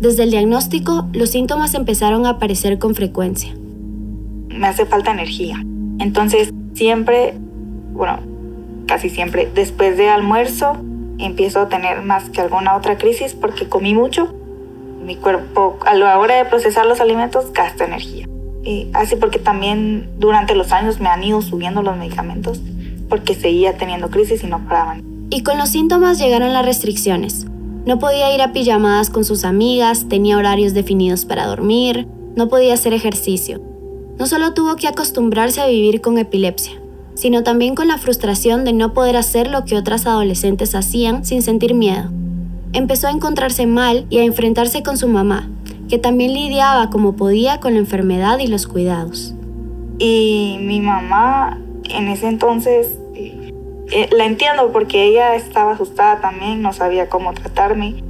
Desde 0.00 0.24
el 0.24 0.30
diagnóstico, 0.32 1.06
los 1.12 1.30
síntomas 1.30 1.74
empezaron 1.74 2.26
a 2.26 2.30
aparecer 2.30 2.78
con 2.78 2.94
frecuencia 2.94 3.54
me 4.50 4.66
hace 4.66 4.84
falta 4.84 5.12
energía. 5.12 5.62
Entonces 5.98 6.52
siempre, 6.74 7.34
bueno, 7.92 8.18
casi 8.86 9.08
siempre, 9.10 9.48
después 9.54 9.96
de 9.96 10.08
almuerzo 10.08 10.76
empiezo 11.18 11.60
a 11.60 11.68
tener 11.68 12.02
más 12.02 12.30
que 12.30 12.40
alguna 12.40 12.76
otra 12.76 12.98
crisis 12.98 13.34
porque 13.34 13.68
comí 13.68 13.94
mucho. 13.94 14.34
Mi 15.04 15.16
cuerpo 15.16 15.78
a 15.86 15.94
la 15.94 16.18
hora 16.18 16.36
de 16.36 16.44
procesar 16.44 16.86
los 16.86 17.00
alimentos 17.00 17.52
gasta 17.52 17.84
energía. 17.84 18.26
Y 18.62 18.88
así 18.92 19.16
porque 19.16 19.38
también 19.38 20.10
durante 20.18 20.54
los 20.54 20.72
años 20.72 21.00
me 21.00 21.08
han 21.08 21.24
ido 21.24 21.40
subiendo 21.40 21.82
los 21.82 21.96
medicamentos 21.96 22.60
porque 23.08 23.34
seguía 23.34 23.76
teniendo 23.76 24.10
crisis 24.10 24.44
y 24.44 24.46
no 24.46 24.66
paraban. 24.66 25.02
Y 25.30 25.42
con 25.42 25.58
los 25.58 25.70
síntomas 25.70 26.18
llegaron 26.18 26.52
las 26.52 26.64
restricciones. 26.64 27.46
No 27.86 27.98
podía 27.98 28.34
ir 28.34 28.42
a 28.42 28.52
pijamadas 28.52 29.08
con 29.08 29.24
sus 29.24 29.44
amigas, 29.44 30.06
tenía 30.08 30.36
horarios 30.36 30.74
definidos 30.74 31.24
para 31.24 31.46
dormir, 31.46 32.06
no 32.36 32.48
podía 32.48 32.74
hacer 32.74 32.92
ejercicio 32.92 33.69
no 34.20 34.26
solo 34.26 34.52
tuvo 34.52 34.76
que 34.76 34.86
acostumbrarse 34.86 35.62
a 35.62 35.66
vivir 35.66 36.02
con 36.02 36.18
epilepsia, 36.18 36.74
sino 37.14 37.42
también 37.42 37.74
con 37.74 37.88
la 37.88 37.96
frustración 37.96 38.66
de 38.66 38.74
no 38.74 38.92
poder 38.92 39.16
hacer 39.16 39.48
lo 39.48 39.64
que 39.64 39.76
otras 39.76 40.06
adolescentes 40.06 40.74
hacían 40.74 41.24
sin 41.24 41.40
sentir 41.40 41.72
miedo. 41.72 42.10
Empezó 42.74 43.06
a 43.06 43.12
encontrarse 43.12 43.66
mal 43.66 44.04
y 44.10 44.18
a 44.18 44.24
enfrentarse 44.24 44.82
con 44.82 44.98
su 44.98 45.08
mamá, 45.08 45.48
que 45.88 45.96
también 45.96 46.34
lidiaba 46.34 46.90
como 46.90 47.16
podía 47.16 47.60
con 47.60 47.72
la 47.72 47.78
enfermedad 47.78 48.38
y 48.40 48.46
los 48.46 48.66
cuidados. 48.66 49.34
Y 49.98 50.58
mi 50.60 50.82
mamá 50.82 51.58
en 51.88 52.08
ese 52.08 52.28
entonces 52.28 52.88
eh, 53.14 53.54
eh, 53.90 54.10
la 54.12 54.26
entiendo 54.26 54.70
porque 54.70 55.02
ella 55.02 55.34
estaba 55.34 55.72
asustada 55.72 56.20
también, 56.20 56.60
no 56.60 56.74
sabía 56.74 57.08
cómo 57.08 57.32
tratarme. 57.32 58.04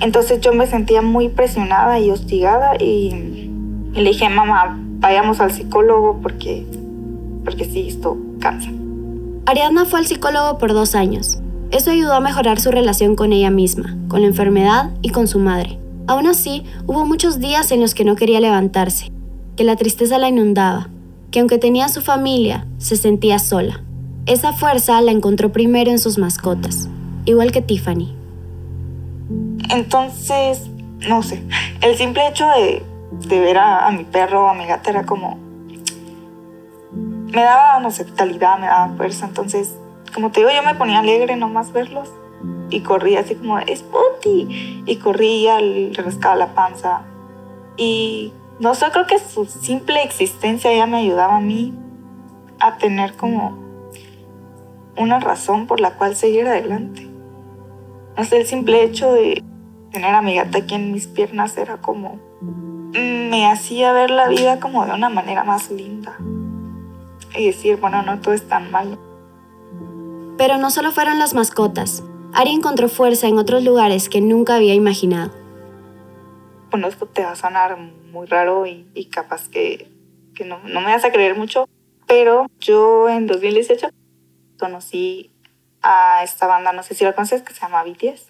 Entonces 0.00 0.40
yo 0.40 0.52
me 0.54 0.66
sentía 0.66 1.02
muy 1.02 1.28
presionada 1.28 2.00
y 2.00 2.10
hostigada 2.10 2.74
y, 2.80 3.48
y 3.94 4.00
le 4.00 4.10
dije, 4.10 4.28
mamá, 4.28 4.76
vayamos 5.00 5.40
al 5.40 5.52
psicólogo 5.52 6.20
porque, 6.22 6.64
porque 7.44 7.64
sí, 7.64 7.88
esto 7.88 8.16
cansa. 8.38 8.70
Ariadna 9.46 9.84
fue 9.84 9.98
al 9.98 10.06
psicólogo 10.06 10.58
por 10.58 10.72
dos 10.72 10.94
años. 10.94 11.40
Eso 11.70 11.90
ayudó 11.90 12.14
a 12.14 12.20
mejorar 12.20 12.60
su 12.60 12.70
relación 12.70 13.16
con 13.16 13.32
ella 13.32 13.50
misma, 13.50 13.96
con 14.08 14.20
la 14.22 14.28
enfermedad 14.28 14.90
y 15.02 15.10
con 15.10 15.28
su 15.28 15.38
madre. 15.38 15.78
Aún 16.06 16.26
así, 16.26 16.64
hubo 16.86 17.06
muchos 17.06 17.38
días 17.38 17.70
en 17.72 17.80
los 17.80 17.94
que 17.94 18.04
no 18.04 18.16
quería 18.16 18.40
levantarse, 18.40 19.12
que 19.56 19.64
la 19.64 19.76
tristeza 19.76 20.18
la 20.18 20.28
inundaba, 20.28 20.88
que 21.30 21.40
aunque 21.40 21.58
tenía 21.58 21.88
su 21.88 22.00
familia, 22.00 22.66
se 22.78 22.96
sentía 22.96 23.38
sola. 23.38 23.82
Esa 24.26 24.52
fuerza 24.52 25.00
la 25.00 25.12
encontró 25.12 25.52
primero 25.52 25.90
en 25.90 25.98
sus 25.98 26.18
mascotas, 26.18 26.88
igual 27.24 27.52
que 27.52 27.62
Tiffany. 27.62 28.14
Entonces, 29.70 30.68
no 31.08 31.22
sé, 31.22 31.42
el 31.80 31.96
simple 31.96 32.26
hecho 32.28 32.46
de 32.48 32.82
de 33.28 33.40
ver 33.40 33.58
a, 33.58 33.90
mi 33.90 34.04
perro 34.04 34.44
o 34.44 34.48
a 34.48 34.54
mi 34.54 34.66
gata 34.66 34.90
era 34.90 35.04
como... 35.04 35.38
Me 36.92 37.42
daba, 37.42 37.78
no 37.80 37.90
sé, 37.90 38.04
vitalidad, 38.04 38.58
me 38.58 38.66
daba 38.66 38.94
fuerza. 38.96 39.26
Entonces, 39.26 39.76
como 40.12 40.30
te 40.30 40.40
digo, 40.40 40.50
yo 40.50 40.62
me 40.62 40.74
ponía 40.74 40.98
alegre 40.98 41.36
nomás 41.36 41.72
verlos. 41.72 42.12
Y 42.70 42.80
corría 42.80 43.20
así 43.20 43.34
como, 43.36 43.58
es. 43.58 43.84
Y 44.86 44.96
corría, 44.96 45.60
le 45.60 45.92
rascaba 45.92 46.34
la 46.36 46.54
panza. 46.54 47.02
Y 47.76 48.32
no 48.58 48.74
sé, 48.74 48.86
creo 48.92 49.06
que 49.06 49.18
su 49.18 49.44
simple 49.46 50.02
existencia 50.02 50.72
ya 50.74 50.86
me 50.86 50.98
ayudaba 50.98 51.36
a 51.36 51.40
mí 51.40 51.74
a 52.58 52.76
tener 52.76 53.14
como 53.16 53.58
una 54.96 55.20
razón 55.20 55.66
por 55.66 55.80
la 55.80 55.92
cual 55.92 56.16
seguir 56.16 56.46
adelante. 56.46 57.08
No 58.16 58.24
sé, 58.24 58.38
el 58.38 58.46
simple 58.46 58.82
hecho 58.82 59.12
de 59.12 59.42
tener 59.92 60.14
a 60.14 60.22
mi 60.22 60.34
gata 60.34 60.58
aquí 60.58 60.74
en 60.74 60.92
mis 60.92 61.06
piernas 61.06 61.56
era 61.56 61.78
como 61.78 62.18
me 62.92 63.46
hacía 63.46 63.92
ver 63.92 64.10
la 64.10 64.28
vida 64.28 64.60
como 64.60 64.84
de 64.84 64.92
una 64.92 65.08
manera 65.08 65.44
más 65.44 65.70
linda. 65.70 66.16
Y 67.34 67.46
decir, 67.46 67.76
bueno, 67.76 68.02
no 68.02 68.20
todo 68.20 68.34
es 68.34 68.48
tan 68.48 68.70
malo. 68.70 68.98
Pero 70.36 70.58
no 70.58 70.70
solo 70.70 70.90
fueron 70.90 71.18
las 71.18 71.34
mascotas. 71.34 72.02
Ari 72.32 72.52
encontró 72.52 72.88
fuerza 72.88 73.28
en 73.28 73.38
otros 73.38 73.62
lugares 73.64 74.08
que 74.08 74.20
nunca 74.20 74.56
había 74.56 74.74
imaginado. 74.74 75.32
Bueno, 76.70 76.86
esto 76.86 77.06
te 77.06 77.24
va 77.24 77.32
a 77.32 77.36
sonar 77.36 77.76
muy 77.76 78.26
raro 78.26 78.66
y, 78.66 79.08
capaz 79.12 79.48
que, 79.48 79.90
no, 80.44 80.58
no, 80.64 80.80
me 80.80 80.86
vas 80.86 81.04
a 81.04 81.12
creer 81.12 81.36
mucho, 81.36 81.68
pero 82.06 82.46
yo 82.60 83.08
en 83.08 83.26
2018 83.26 83.90
conocí 84.58 85.32
a 85.82 86.22
esta 86.22 86.46
banda, 86.46 86.72
no 86.72 86.82
sé 86.82 86.94
si 86.94 87.04
la 87.04 87.12
conoces, 87.12 87.42
que 87.42 87.52
se 87.52 87.60
llama 87.60 87.82
BTS. 87.82 88.29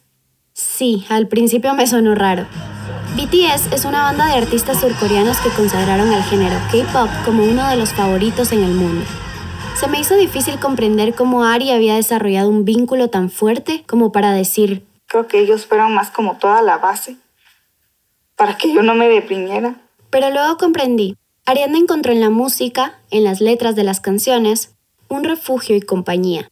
Sí, 0.53 1.05
al 1.09 1.29
principio 1.29 1.75
me 1.75 1.87
sonó 1.87 2.15
raro. 2.15 2.47
BTS 3.17 3.73
es 3.73 3.85
una 3.85 4.03
banda 4.03 4.27
de 4.27 4.35
artistas 4.35 4.81
surcoreanos 4.81 5.39
que 5.39 5.51
consagraron 5.51 6.13
al 6.13 6.23
género 6.23 6.57
K-pop 6.71 7.09
como 7.25 7.45
uno 7.45 7.69
de 7.69 7.77
los 7.77 7.93
favoritos 7.93 8.53
en 8.53 8.63
el 8.63 8.73
mundo. 8.73 9.05
Se 9.79 9.89
me 9.89 9.99
hizo 9.99 10.15
difícil 10.17 10.59
comprender 10.59 11.15
cómo 11.15 11.45
Ari 11.45 11.71
había 11.71 11.95
desarrollado 11.95 12.49
un 12.49 12.65
vínculo 12.65 13.09
tan 13.09 13.31
fuerte 13.31 13.85
como 13.87 14.13
para 14.13 14.33
decir... 14.33 14.87
Creo 15.07 15.27
que 15.27 15.41
ellos 15.41 15.67
fueron 15.67 15.95
más 15.95 16.11
como 16.11 16.37
toda 16.37 16.63
la 16.63 16.79
base 16.79 17.17
para 18.41 18.57
que 18.57 18.73
yo 18.73 18.83
no 18.83 18.95
me 18.95 19.07
deprimiera. 19.07 19.75
Pero 20.09 20.31
luego 20.31 20.57
comprendí. 20.57 21.15
Ariana 21.45 21.77
encontró 21.77 22.11
en 22.13 22.21
la 22.21 22.31
música, 22.31 22.99
en 23.11 23.23
las 23.23 23.43
letras 23.43 23.77
de 23.77 23.85
las 23.85 24.01
canciones, 24.01 24.75
un 25.09 25.25
refugio 25.25 25.77
y 25.77 25.83
compañía. 25.83 26.49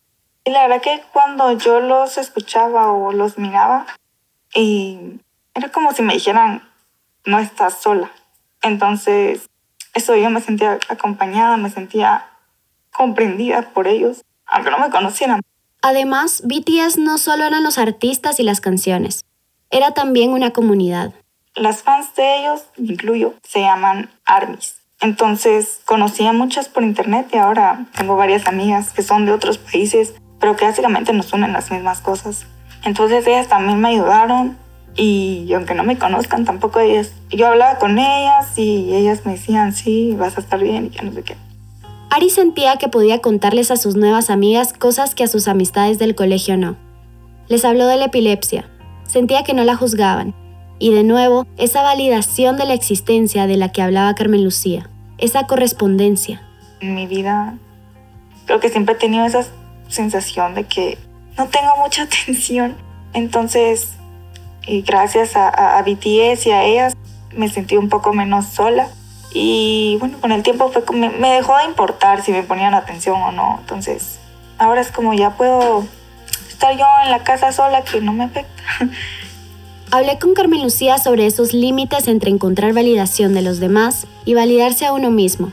Y 0.48 0.50
la 0.50 0.66
verdad 0.66 0.80
que 0.80 1.02
cuando 1.12 1.52
yo 1.58 1.78
los 1.78 2.16
escuchaba 2.16 2.90
o 2.90 3.12
los 3.12 3.36
miraba, 3.36 3.84
y 4.54 5.20
era 5.52 5.70
como 5.70 5.92
si 5.92 6.00
me 6.00 6.14
dijeran, 6.14 6.66
no 7.26 7.38
estás 7.38 7.82
sola. 7.82 8.10
Entonces, 8.62 9.50
eso 9.92 10.16
yo 10.16 10.30
me 10.30 10.40
sentía 10.40 10.78
acompañada, 10.88 11.58
me 11.58 11.68
sentía 11.68 12.30
comprendida 12.94 13.60
por 13.74 13.88
ellos, 13.88 14.24
aunque 14.46 14.70
no 14.70 14.78
me 14.78 14.88
conocieran. 14.88 15.42
Además, 15.82 16.40
BTS 16.46 16.96
no 16.96 17.18
solo 17.18 17.44
eran 17.44 17.62
los 17.62 17.76
artistas 17.76 18.40
y 18.40 18.42
las 18.42 18.62
canciones, 18.62 19.26
era 19.68 19.92
también 19.92 20.32
una 20.32 20.54
comunidad. 20.54 21.12
Las 21.56 21.82
fans 21.82 22.14
de 22.14 22.38
ellos, 22.38 22.64
incluyo, 22.78 23.34
se 23.42 23.60
llaman 23.60 24.10
ARMYs. 24.24 24.76
Entonces 25.02 25.82
conocí 25.84 26.26
a 26.26 26.32
muchas 26.32 26.70
por 26.70 26.84
internet 26.84 27.28
y 27.34 27.36
ahora 27.36 27.84
tengo 27.94 28.16
varias 28.16 28.46
amigas 28.46 28.94
que 28.94 29.02
son 29.02 29.26
de 29.26 29.32
otros 29.32 29.58
países 29.58 30.14
pero 30.40 30.56
que 30.56 30.64
básicamente 30.64 31.12
nos 31.12 31.32
unen 31.32 31.52
las 31.52 31.70
mismas 31.70 32.00
cosas. 32.00 32.46
Entonces 32.84 33.26
ellas 33.26 33.48
también 33.48 33.80
me 33.80 33.88
ayudaron 33.88 34.56
y 34.96 35.52
aunque 35.52 35.74
no 35.74 35.84
me 35.84 35.98
conozcan 35.98 36.44
tampoco 36.44 36.80
ellas, 36.80 37.12
yo 37.30 37.46
hablaba 37.46 37.78
con 37.78 37.98
ellas 37.98 38.56
y 38.56 38.94
ellas 38.94 39.24
me 39.24 39.32
decían, 39.32 39.72
sí, 39.72 40.14
vas 40.18 40.36
a 40.36 40.40
estar 40.40 40.60
bien 40.60 40.86
y 40.86 40.90
ya 40.90 41.02
no 41.02 41.12
sé 41.12 41.22
qué. 41.22 41.36
Ari 42.10 42.30
sentía 42.30 42.76
que 42.76 42.88
podía 42.88 43.20
contarles 43.20 43.70
a 43.70 43.76
sus 43.76 43.94
nuevas 43.94 44.30
amigas 44.30 44.72
cosas 44.72 45.14
que 45.14 45.24
a 45.24 45.28
sus 45.28 45.46
amistades 45.46 45.98
del 45.98 46.14
colegio 46.14 46.56
no. 46.56 46.76
Les 47.48 47.64
habló 47.64 47.86
de 47.86 47.96
la 47.96 48.06
epilepsia, 48.06 48.68
sentía 49.06 49.44
que 49.44 49.54
no 49.54 49.64
la 49.64 49.76
juzgaban, 49.76 50.34
y 50.78 50.92
de 50.92 51.04
nuevo 51.04 51.46
esa 51.58 51.82
validación 51.82 52.56
de 52.56 52.64
la 52.64 52.74
existencia 52.74 53.46
de 53.46 53.56
la 53.56 53.70
que 53.70 53.82
hablaba 53.82 54.14
Carmen 54.14 54.42
Lucía, 54.42 54.88
esa 55.18 55.46
correspondencia. 55.46 56.42
En 56.80 56.94
mi 56.94 57.06
vida 57.06 57.54
creo 58.46 58.60
que 58.60 58.70
siempre 58.70 58.94
he 58.94 58.98
tenido 58.98 59.26
esa 59.26 59.44
sensación 59.88 60.54
de 60.54 60.64
que 60.64 60.98
no 61.36 61.48
tengo 61.48 61.76
mucha 61.76 62.02
atención, 62.04 62.76
entonces 63.12 63.92
y 64.66 64.82
gracias 64.82 65.34
a, 65.34 65.78
a 65.78 65.82
BTS 65.82 66.46
y 66.46 66.50
a 66.50 66.62
ellas 66.64 66.94
me 67.34 67.48
sentí 67.48 67.76
un 67.76 67.88
poco 67.88 68.12
menos 68.12 68.46
sola 68.46 68.88
y 69.32 69.96
bueno, 70.00 70.18
con 70.20 70.32
el 70.32 70.42
tiempo 70.42 70.70
fue 70.70 70.82
me, 70.96 71.10
me 71.10 71.32
dejó 71.32 71.56
de 71.58 71.64
importar 71.64 72.22
si 72.22 72.32
me 72.32 72.42
ponían 72.42 72.74
atención 72.74 73.20
o 73.20 73.32
no. 73.32 73.58
Entonces, 73.60 74.18
ahora 74.58 74.80
es 74.80 74.90
como 74.90 75.12
ya 75.14 75.36
puedo 75.36 75.86
estar 76.48 76.76
yo 76.76 76.86
en 77.04 77.10
la 77.10 77.22
casa 77.24 77.52
sola 77.52 77.82
que 77.84 78.00
no 78.00 78.12
me 78.12 78.24
afecta. 78.24 78.62
Hablé 79.90 80.18
con 80.18 80.34
Carmen 80.34 80.62
Lucía 80.62 80.98
sobre 80.98 81.26
esos 81.26 81.54
límites 81.54 82.08
entre 82.08 82.30
encontrar 82.30 82.74
validación 82.74 83.32
de 83.32 83.40
los 83.40 83.58
demás 83.58 84.06
y 84.26 84.34
validarse 84.34 84.84
a 84.84 84.92
uno 84.92 85.10
mismo. 85.10 85.50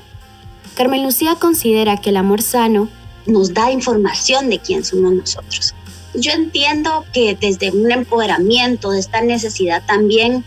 Carmen 0.76 1.04
Lucía 1.04 1.36
considera 1.36 1.98
que 1.98 2.10
el 2.10 2.18
amor 2.18 2.42
sano 2.42 2.90
nos 3.26 3.54
da 3.54 3.72
información 3.72 4.50
de 4.50 4.60
quién 4.60 4.84
somos 4.84 5.14
nosotros. 5.14 5.74
Yo 6.14 6.32
entiendo 6.32 7.06
que 7.14 7.38
desde 7.40 7.72
un 7.72 7.92
empoderamiento, 7.92 8.92
de 8.92 9.00
esta 9.00 9.22
necesidad 9.22 9.84
también 9.86 10.46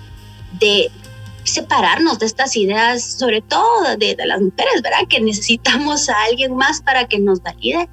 de 0.59 0.91
separarnos 1.45 2.19
de 2.19 2.27
estas 2.27 2.57
ideas, 2.57 3.03
sobre 3.03 3.43
todo 3.43 3.97
de, 3.97 4.17
las 4.25 4.41
mujeres, 4.41 4.83
¿verdad? 4.83 5.09
Que 5.09 5.21
necesitamos 5.21 6.09
a 6.09 6.15
alguien 6.25 6.57
más 6.57 6.81
para 6.81 7.07
que 7.07 7.19
nos 7.19 7.43
valide. 7.43 7.89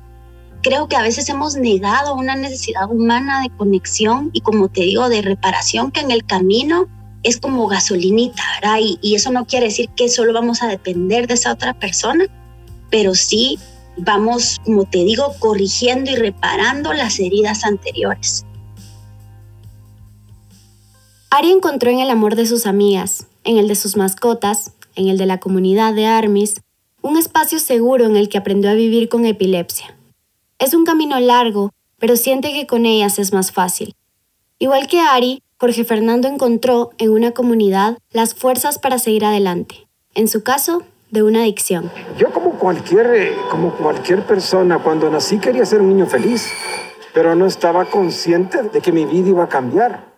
Creo 0.61 0.87
que 0.87 0.95
a 0.95 1.01
veces 1.01 1.29
hemos 1.29 1.55
negado 1.55 2.15
una 2.15 2.35
necesidad 2.35 2.89
humana 2.89 3.41
de 3.41 3.49
conexión 3.55 4.29
y 4.33 4.41
como 4.41 4.67
te 4.69 4.81
digo, 4.81 5.09
de 5.09 5.21
reparación 5.21 5.91
que 5.91 6.01
en 6.01 6.11
el 6.11 6.25
camino 6.25 6.87
es 7.23 7.39
como 7.39 7.67
gasolinita, 7.67 8.41
¿verdad? 8.61 8.79
Y, 8.81 8.99
y 9.01 9.15
eso 9.15 9.31
no 9.31 9.45
quiere 9.45 9.67
decir 9.67 9.89
que 9.95 10.09
solo 10.09 10.33
vamos 10.33 10.61
a 10.61 10.67
depender 10.67 11.27
de 11.27 11.35
esa 11.35 11.53
otra 11.53 11.73
persona, 11.73 12.25
pero 12.89 13.15
sí 13.15 13.59
vamos, 13.97 14.59
como 14.63 14.85
te 14.85 15.03
digo, 15.03 15.33
corrigiendo 15.39 16.11
y 16.11 16.15
reparando 16.15 16.93
las 16.93 17.19
heridas 17.19 17.63
anteriores. 17.63 18.45
Ari 21.29 21.51
encontró 21.51 21.89
en 21.89 21.99
el 21.99 22.09
amor 22.09 22.35
de 22.35 22.45
sus 22.45 22.65
amigas, 22.65 23.27
en 23.43 23.57
el 23.57 23.67
de 23.67 23.75
sus 23.75 23.97
mascotas, 23.97 24.73
en 24.95 25.09
el 25.09 25.17
de 25.17 25.25
la 25.25 25.39
comunidad 25.39 25.93
de 25.93 26.05
Armis, 26.05 26.61
un 27.01 27.17
espacio 27.17 27.59
seguro 27.59 28.05
en 28.05 28.15
el 28.15 28.29
que 28.29 28.37
aprendió 28.37 28.69
a 28.69 28.73
vivir 28.73 29.09
con 29.09 29.25
epilepsia. 29.25 29.95
Es 30.59 30.73
un 30.73 30.85
camino 30.85 31.19
largo, 31.19 31.71
pero 31.99 32.15
siente 32.15 32.53
que 32.53 32.65
con 32.65 32.85
ellas 32.85 33.19
es 33.19 33.33
más 33.33 33.51
fácil. 33.51 33.95
Igual 34.59 34.87
que 34.87 35.01
Ari, 35.01 35.43
Jorge 35.59 35.83
Fernando 35.83 36.27
encontró 36.27 36.91
en 36.97 37.11
una 37.11 37.31
comunidad 37.31 37.97
las 38.11 38.33
fuerzas 38.33 38.79
para 38.79 38.99
seguir 38.99 39.25
adelante. 39.25 39.87
En 40.13 40.27
su 40.27 40.43
caso, 40.43 40.83
de 41.11 41.23
una 41.23 41.41
adicción. 41.41 41.91
Yo 42.17 42.31
como 42.31 42.51
cualquier, 42.51 43.07
eh, 43.15 43.35
como 43.49 43.71
cualquier 43.71 44.25
persona, 44.25 44.79
cuando 44.79 45.09
nací 45.09 45.39
quería 45.39 45.65
ser 45.65 45.81
un 45.81 45.89
niño 45.89 46.05
feliz, 46.05 46.49
pero 47.13 47.35
no 47.35 47.45
estaba 47.45 47.85
consciente 47.85 48.63
de 48.63 48.81
que 48.81 48.91
mi 48.91 49.05
vida 49.05 49.29
iba 49.29 49.43
a 49.43 49.49
cambiar. 49.49 50.13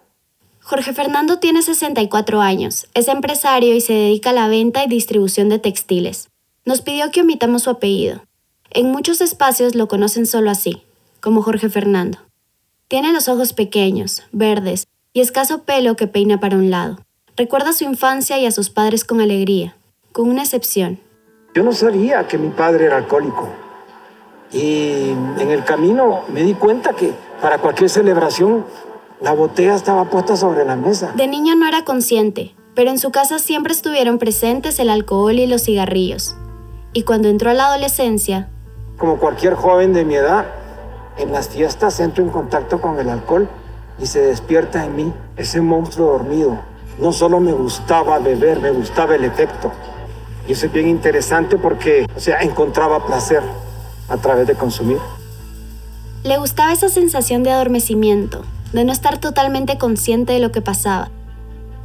Jorge 0.60 0.92
Fernando 0.92 1.40
tiene 1.40 1.62
64 1.62 2.42
años, 2.42 2.88
es 2.94 3.08
empresario 3.08 3.74
y 3.74 3.80
se 3.80 3.94
dedica 3.94 4.32
a 4.32 4.34
la 4.34 4.50
venta 4.50 4.84
y 4.84 4.88
distribución 4.88 5.48
de 5.48 5.60
textiles. 5.60 6.28
Nos 6.66 6.82
pidió 6.82 7.10
que 7.12 7.22
omitamos 7.22 7.64
su 7.64 7.70
apellido. 7.70 8.24
En 8.72 8.92
muchos 8.92 9.22
espacios 9.22 9.76
lo 9.76 9.88
conocen 9.88 10.26
solo 10.26 10.52
así, 10.52 10.84
como 11.22 11.42
Jorge 11.42 11.70
Fernando. 11.70 12.18
Tiene 12.90 13.14
los 13.14 13.30
ojos 13.30 13.54
pequeños, 13.54 14.24
verdes 14.34 14.88
y 15.14 15.22
escaso 15.22 15.64
pelo 15.64 15.96
que 15.96 16.08
peina 16.08 16.42
para 16.42 16.58
un 16.58 16.70
lado. 16.70 16.98
Recuerda 17.38 17.72
su 17.72 17.86
infancia 17.86 18.38
y 18.38 18.46
a 18.46 18.52
sus 18.52 18.70
padres 18.70 19.06
con 19.06 19.22
alegría, 19.22 19.77
con 20.18 20.32
una 20.32 20.42
excepción. 20.42 21.00
Yo 21.54 21.62
no 21.62 21.72
sabía 21.74 22.28
que 22.28 22.40
mi 22.40 22.50
padre 22.50 22.86
era 22.86 22.98
alcohólico. 22.98 23.50
Y 24.52 25.12
en 25.12 25.52
el 25.52 25.64
camino 25.64 26.22
me 26.34 26.42
di 26.42 26.56
cuenta 26.56 26.94
que 26.94 27.14
para 27.40 27.60
cualquier 27.60 27.92
celebración 27.92 28.66
la 29.22 29.34
botella 29.34 29.76
estaba 29.76 30.06
puesta 30.06 30.36
sobre 30.36 30.66
la 30.66 30.76
mesa. 30.76 31.12
De 31.16 31.28
niño 31.28 31.54
no 31.56 31.68
era 31.68 31.86
consciente, 31.86 32.56
pero 32.74 32.90
en 32.90 32.98
su 32.98 33.12
casa 33.12 33.38
siempre 33.38 33.74
estuvieron 33.74 34.18
presentes 34.18 34.80
el 34.80 34.90
alcohol 34.90 35.38
y 35.38 35.46
los 35.46 35.66
cigarrillos. 35.66 36.36
Y 36.94 37.04
cuando 37.04 37.28
entró 37.28 37.52
a 37.52 37.54
la 37.54 37.68
adolescencia... 37.68 38.50
Como 38.98 39.18
cualquier 39.18 39.54
joven 39.54 39.94
de 39.94 40.04
mi 40.04 40.16
edad, 40.16 40.48
en 41.20 41.32
las 41.32 41.50
fiestas 41.50 42.00
entro 42.00 42.24
en 42.24 42.32
contacto 42.32 42.82
con 42.82 43.00
el 43.00 43.10
alcohol 43.10 43.48
y 44.00 44.08
se 44.08 44.22
despierta 44.22 44.84
en 44.84 44.96
mí 44.96 45.14
ese 45.36 45.62
monstruo 45.62 46.14
dormido. 46.14 46.58
No 47.00 47.14
solo 47.14 47.40
me 47.40 47.52
gustaba 47.52 48.18
beber, 48.18 48.60
me 48.60 48.72
gustaba 48.72 49.14
el 49.14 49.24
efecto. 49.24 49.72
Y 50.48 50.54
eso 50.54 50.68
es 50.68 50.72
bien 50.72 50.88
interesante 50.88 51.58
porque, 51.58 52.08
o 52.16 52.20
sea, 52.20 52.40
encontraba 52.40 53.06
placer 53.06 53.42
a 54.10 54.18
través 54.18 54.48
de 54.48 54.56
consumir. 54.56 54.98
Le 56.24 56.38
gustaba 56.38 56.74
esa 56.74 56.90
sensación 56.90 57.44
de 57.44 57.52
adormecimiento, 57.52 58.44
de 58.74 58.84
no 58.84 58.92
estar 58.92 59.18
totalmente 59.18 59.78
consciente 59.78 60.34
de 60.34 60.40
lo 60.40 60.52
que 60.52 60.62
pasaba, 60.62 61.10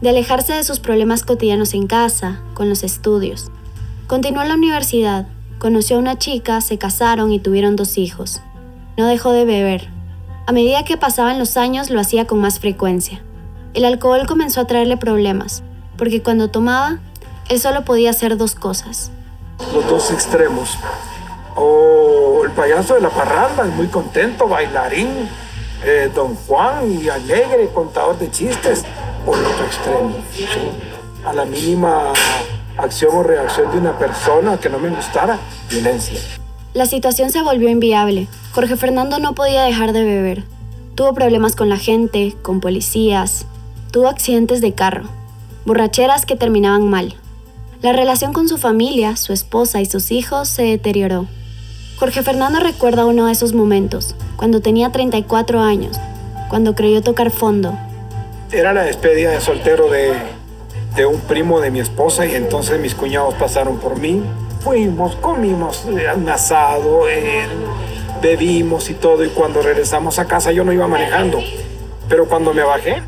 de 0.01 0.11
alejarse 0.11 0.53
de 0.53 0.65
sus 0.65 0.81
problemas 0.81 1.23
cotidianos 1.25 1.75
en 1.75 1.87
casa, 1.87 2.41
con 2.55 2.69
los 2.69 2.83
estudios. 2.83 3.51
Continuó 4.07 4.45
la 4.45 4.55
universidad, 4.55 5.27
conoció 5.59 5.97
a 5.97 6.01
una 6.01 6.19
chica, 6.19 6.61
se 6.61 6.79
casaron 6.79 7.33
y 7.33 7.39
tuvieron 7.39 7.77
dos 7.77 7.99
hijos. 7.99 8.41
No 8.97 9.07
dejó 9.07 9.33
de 9.33 9.45
beber. 9.45 9.89
A 10.47 10.53
medida 10.53 10.85
que 10.85 10.97
pasaban 10.97 11.39
los 11.39 11.57
años 11.57 11.91
lo 11.91 12.01
hacía 12.01 12.27
con 12.27 12.41
más 12.41 12.59
frecuencia. 12.59 13.23
El 13.75 13.85
alcohol 13.85 14.27
comenzó 14.27 14.61
a 14.61 14.67
traerle 14.67 14.97
problemas, 14.97 15.63
porque 15.97 16.21
cuando 16.21 16.49
tomaba, 16.49 16.99
él 17.49 17.61
solo 17.61 17.85
podía 17.85 18.11
hacer 18.11 18.37
dos 18.37 18.55
cosas. 18.55 19.11
Los 19.73 19.89
dos 19.89 20.11
extremos. 20.11 20.79
O 21.55 22.43
el 22.45 22.51
payaso 22.53 22.95
de 22.95 23.01
la 23.01 23.11
parranda, 23.11 23.65
muy 23.65 23.89
contento, 23.89 24.49
bailarín, 24.49 25.29
eh, 25.85 26.11
don 26.15 26.35
Juan 26.35 27.01
y 27.01 27.09
alegre, 27.09 27.69
contador 27.75 28.19
de 28.19 28.31
chistes, 28.31 28.85
o 29.27 29.35
el 29.35 29.45
otro 29.45 29.65
extremo. 29.67 30.15
A 31.25 31.33
la 31.33 31.45
mínima 31.45 32.13
acción 32.77 33.15
o 33.15 33.23
reacción 33.23 33.71
de 33.71 33.79
una 33.79 33.99
persona 33.99 34.59
que 34.59 34.69
no 34.69 34.79
me 34.79 34.89
gustara, 34.89 35.39
violencia. 35.71 36.19
La 36.75 36.87
situación 36.87 37.31
se 37.31 37.43
volvió 37.43 37.69
inviable. 37.69 38.29
Jorge 38.55 38.77
Fernando 38.77 39.19
no 39.19 39.35
podía 39.35 39.63
dejar 39.63 39.93
de 39.93 40.05
beber. 40.05 40.45
Tuvo 40.95 41.15
problemas 41.15 41.55
con 41.55 41.69
la 41.69 41.77
gente, 41.77 42.35
con 42.43 42.61
policías, 42.61 43.47
tuvo 43.91 44.09
accidentes 44.09 44.61
de 44.61 44.75
carro, 44.75 45.05
borracheras 45.65 46.27
que 46.27 46.37
terminaban 46.37 46.89
mal. 46.89 47.15
La 47.83 47.93
relación 47.93 48.33
con 48.33 48.49
su 48.49 48.59
familia, 48.59 49.17
su 49.17 49.33
esposa 49.33 49.81
y 49.81 49.87
sus 49.87 50.13
hijos 50.13 50.49
se 50.49 50.63
deterioró. 50.63 51.27
Jorge 51.99 52.23
Fernando 52.23 52.61
recuerda 52.61 53.07
uno 53.07 53.27
de 53.27 53.33
esos 53.33 53.55
momentos, 53.55 54.15
cuando 54.37 54.61
tenía 54.61 54.93
34 54.93 55.61
años, 55.61 55.99
cuando 56.49 56.77
creyó 56.77 57.03
tocar 57.03 57.33
fondo. 57.33 57.77
Era 58.53 58.73
la 58.73 58.85
despedida 58.85 59.33
de 59.33 59.41
soltero 59.41 59.91
de, 59.91 60.13
de 60.95 61.07
un 61.07 61.19
primo 61.23 61.61
de 61.61 61.73
mi 61.73 61.81
esposa 61.81 62.25
y 62.25 62.37
entonces 62.37 62.79
mis 62.79 62.95
cuñados 62.95 63.35
pasaron 63.35 63.79
por 63.81 63.99
mí. 63.99 64.23
Fuimos, 64.61 65.17
comimos 65.17 65.85
eh, 65.87 66.07
un 66.15 66.29
asado, 66.29 67.09
eh, 67.09 67.49
bebimos 68.23 68.91
y 68.91 68.95
todo 68.95 69.25
y 69.25 69.29
cuando 69.31 69.61
regresamos 69.61 70.21
a 70.21 70.27
casa 70.27 70.53
yo 70.53 70.63
no 70.63 70.73
iba 70.73 70.87
manejando, 70.87 71.41
pero 72.09 72.29
cuando 72.29 72.55
me 72.55 72.63
bajé... 72.63 73.03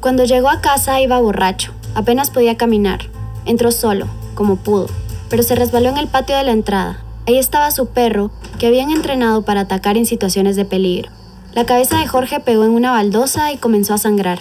Cuando 0.00 0.24
llegó 0.24 0.48
a 0.48 0.60
casa 0.60 1.00
iba 1.00 1.20
borracho, 1.20 1.72
apenas 1.94 2.30
podía 2.30 2.56
caminar. 2.56 3.19
Entró 3.46 3.72
solo, 3.72 4.06
como 4.34 4.56
pudo, 4.56 4.86
pero 5.28 5.42
se 5.42 5.54
resbaló 5.54 5.88
en 5.88 5.98
el 5.98 6.08
patio 6.08 6.36
de 6.36 6.44
la 6.44 6.52
entrada 6.52 7.04
Ahí 7.30 7.38
estaba 7.38 7.70
su 7.70 7.86
perro, 7.86 8.32
que 8.58 8.66
habían 8.66 8.90
entrenado 8.90 9.42
para 9.42 9.60
atacar 9.60 9.96
en 9.96 10.04
situaciones 10.04 10.56
de 10.56 10.64
peligro. 10.64 11.10
La 11.52 11.66
cabeza 11.66 11.98
de 11.98 12.08
Jorge 12.08 12.40
pegó 12.40 12.64
en 12.64 12.72
una 12.72 12.90
baldosa 12.90 13.52
y 13.52 13.56
comenzó 13.56 13.94
a 13.94 13.98
sangrar. 13.98 14.40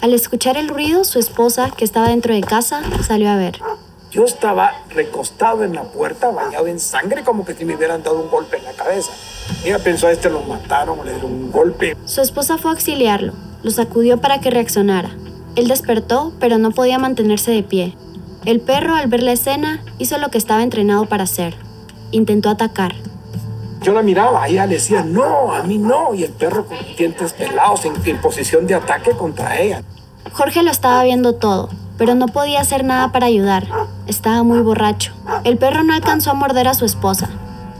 Al 0.00 0.14
escuchar 0.14 0.56
el 0.56 0.68
ruido, 0.68 1.04
su 1.04 1.18
esposa, 1.18 1.70
que 1.70 1.84
estaba 1.84 2.08
dentro 2.08 2.32
de 2.32 2.42
casa, 2.42 2.82
salió 3.04 3.28
a 3.28 3.36
ver. 3.36 3.58
Yo 4.10 4.24
estaba 4.24 4.72
recostado 4.90 5.64
en 5.64 5.74
la 5.74 5.82
puerta, 5.82 6.30
bañado 6.30 6.66
en 6.66 6.78
sangre, 6.78 7.24
como 7.24 7.44
que 7.44 7.54
si 7.54 7.64
me 7.64 7.74
hubieran 7.74 8.02
dado 8.02 8.20
un 8.20 8.30
golpe 8.30 8.58
en 8.58 8.64
la 8.64 8.72
cabeza. 8.72 9.10
Ella 9.64 9.78
pensó, 9.78 10.06
a 10.06 10.12
este 10.12 10.28
lo 10.30 10.42
mataron, 10.42 11.04
le 11.04 11.12
dieron 11.12 11.32
un 11.32 11.50
golpe. 11.50 11.96
Su 12.04 12.20
esposa 12.20 12.58
fue 12.58 12.70
a 12.70 12.74
auxiliarlo, 12.74 13.32
lo 13.62 13.70
sacudió 13.70 14.20
para 14.20 14.40
que 14.40 14.50
reaccionara. 14.50 15.10
Él 15.56 15.66
despertó, 15.66 16.32
pero 16.38 16.58
no 16.58 16.70
podía 16.72 16.98
mantenerse 16.98 17.50
de 17.50 17.62
pie. 17.62 17.96
El 18.44 18.60
perro, 18.60 18.94
al 18.94 19.08
ver 19.08 19.22
la 19.22 19.32
escena, 19.32 19.82
hizo 19.98 20.18
lo 20.18 20.30
que 20.30 20.38
estaba 20.38 20.62
entrenado 20.62 21.06
para 21.06 21.24
hacer 21.24 21.54
intentó 22.12 22.50
atacar. 22.50 22.94
Yo 23.82 23.92
la 23.92 24.02
miraba, 24.02 24.46
ella 24.46 24.66
le 24.66 24.74
decía, 24.74 25.02
no, 25.02 25.52
a 25.52 25.64
mí 25.64 25.76
no, 25.76 26.14
y 26.14 26.22
el 26.22 26.30
perro 26.30 26.66
con 26.66 26.76
dientes 26.96 27.32
pelados 27.32 27.84
en, 27.84 27.94
en 28.04 28.20
posición 28.20 28.66
de 28.66 28.76
ataque 28.76 29.10
contra 29.10 29.58
ella. 29.58 29.82
Jorge 30.32 30.62
lo 30.62 30.70
estaba 30.70 31.02
viendo 31.02 31.34
todo, 31.34 31.68
pero 31.98 32.14
no 32.14 32.28
podía 32.28 32.60
hacer 32.60 32.84
nada 32.84 33.10
para 33.10 33.26
ayudar. 33.26 33.66
Estaba 34.06 34.44
muy 34.44 34.60
borracho. 34.60 35.12
El 35.42 35.58
perro 35.58 35.82
no 35.82 35.94
alcanzó 35.94 36.30
a 36.30 36.34
morder 36.34 36.68
a 36.68 36.74
su 36.74 36.84
esposa. 36.84 37.28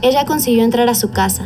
Ella 0.01 0.25
consiguió 0.25 0.63
entrar 0.63 0.89
a 0.89 0.95
su 0.95 1.11
casa. 1.11 1.45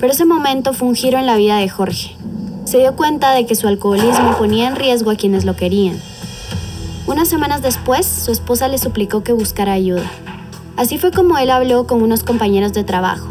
Pero 0.00 0.12
ese 0.12 0.24
momento 0.24 0.72
fue 0.72 0.88
un 0.88 0.94
giro 0.94 1.18
en 1.18 1.26
la 1.26 1.36
vida 1.36 1.58
de 1.58 1.68
Jorge. 1.68 2.16
Se 2.64 2.78
dio 2.78 2.96
cuenta 2.96 3.32
de 3.32 3.44
que 3.44 3.54
su 3.54 3.68
alcoholismo 3.68 4.36
ponía 4.38 4.68
en 4.68 4.76
riesgo 4.76 5.10
a 5.10 5.16
quienes 5.16 5.44
lo 5.44 5.54
querían. 5.54 6.00
Unas 7.04 7.28
semanas 7.28 7.62
después, 7.62 8.06
su 8.06 8.30
esposa 8.30 8.68
le 8.68 8.78
suplicó 8.78 9.24
que 9.24 9.32
buscara 9.32 9.72
ayuda. 9.72 10.08
Así 10.76 10.98
fue 10.98 11.10
como 11.10 11.36
él 11.36 11.50
habló 11.50 11.86
con 11.86 12.00
unos 12.00 12.22
compañeros 12.22 12.72
de 12.72 12.84
trabajo, 12.84 13.28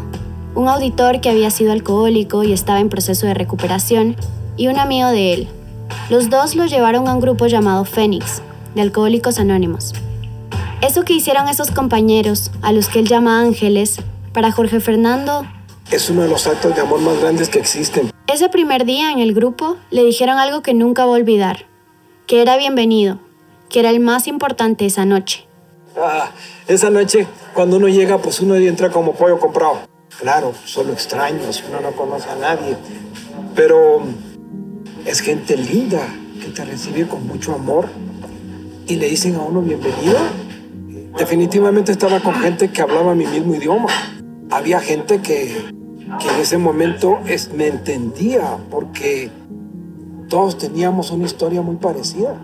un 0.54 0.68
auditor 0.68 1.22
que 1.22 1.30
había 1.30 1.50
sido 1.50 1.72
alcohólico 1.72 2.44
y 2.44 2.52
estaba 2.52 2.80
en 2.80 2.90
proceso 2.90 3.26
de 3.26 3.34
recuperación, 3.34 4.14
y 4.58 4.68
un 4.68 4.78
amigo 4.78 5.08
de 5.08 5.32
él. 5.32 5.48
Los 6.10 6.28
dos 6.28 6.54
lo 6.54 6.66
llevaron 6.66 7.08
a 7.08 7.14
un 7.14 7.20
grupo 7.20 7.46
llamado 7.46 7.86
Fénix, 7.86 8.42
de 8.74 8.82
Alcohólicos 8.82 9.38
Anónimos. 9.38 9.94
Eso 10.82 11.04
que 11.04 11.14
hicieron 11.14 11.48
esos 11.48 11.70
compañeros, 11.70 12.50
a 12.60 12.72
los 12.72 12.88
que 12.88 12.98
él 12.98 13.08
llama 13.08 13.40
ángeles, 13.40 14.00
para 14.34 14.52
Jorge 14.52 14.80
Fernando... 14.80 15.46
Es 15.90 16.10
uno 16.10 16.22
de 16.22 16.28
los 16.28 16.46
actos 16.46 16.74
de 16.74 16.82
amor 16.82 17.00
más 17.00 17.18
grandes 17.20 17.48
que 17.48 17.58
existen. 17.58 18.10
Ese 18.26 18.50
primer 18.50 18.84
día 18.84 19.10
en 19.12 19.18
el 19.18 19.32
grupo 19.32 19.76
le 19.90 20.04
dijeron 20.04 20.38
algo 20.38 20.62
que 20.62 20.74
nunca 20.74 21.06
va 21.06 21.12
a 21.12 21.16
olvidar, 21.16 21.66
que 22.26 22.42
era 22.42 22.56
bienvenido, 22.56 23.18
que 23.72 23.80
era 23.80 23.90
el 23.90 23.98
más 23.98 24.28
importante 24.28 24.84
esa 24.86 25.04
noche. 25.04 25.48
Ah, 25.96 26.30
esa 26.68 26.90
noche, 26.90 27.26
cuando 27.54 27.78
uno 27.78 27.88
llega, 27.88 28.18
pues 28.18 28.40
uno 28.40 28.54
entra 28.54 28.90
como 28.90 29.14
pollo 29.14 29.40
comprado. 29.40 29.78
Claro, 30.20 30.52
solo 30.64 30.92
extraños, 30.92 31.64
uno 31.68 31.80
no 31.80 31.92
conoce 31.92 32.28
a 32.28 32.36
nadie. 32.36 32.76
Pero 33.54 34.02
es 35.06 35.20
gente 35.20 35.56
linda 35.56 36.02
que 36.40 36.50
te 36.50 36.64
recibe 36.64 37.08
con 37.08 37.26
mucho 37.26 37.54
amor 37.54 37.88
y 38.86 38.96
le 38.96 39.08
dicen 39.08 39.36
a 39.36 39.40
uno 39.40 39.62
bienvenido. 39.62 40.18
Definitivamente 41.18 41.92
estaba 41.92 42.20
con 42.20 42.34
gente 42.34 42.70
que 42.70 42.82
hablaba 42.82 43.14
mi 43.14 43.26
mismo 43.26 43.54
idioma. 43.54 43.88
Había 44.50 44.80
gente 44.80 45.22
que, 45.22 45.66
que 46.20 46.28
en 46.28 46.40
ese 46.40 46.58
momento 46.58 47.20
es, 47.26 47.52
me 47.52 47.68
entendía 47.68 48.58
porque 48.70 49.30
todos 50.28 50.58
teníamos 50.58 51.10
una 51.10 51.24
historia 51.24 51.62
muy 51.62 51.76
parecida. 51.76 52.36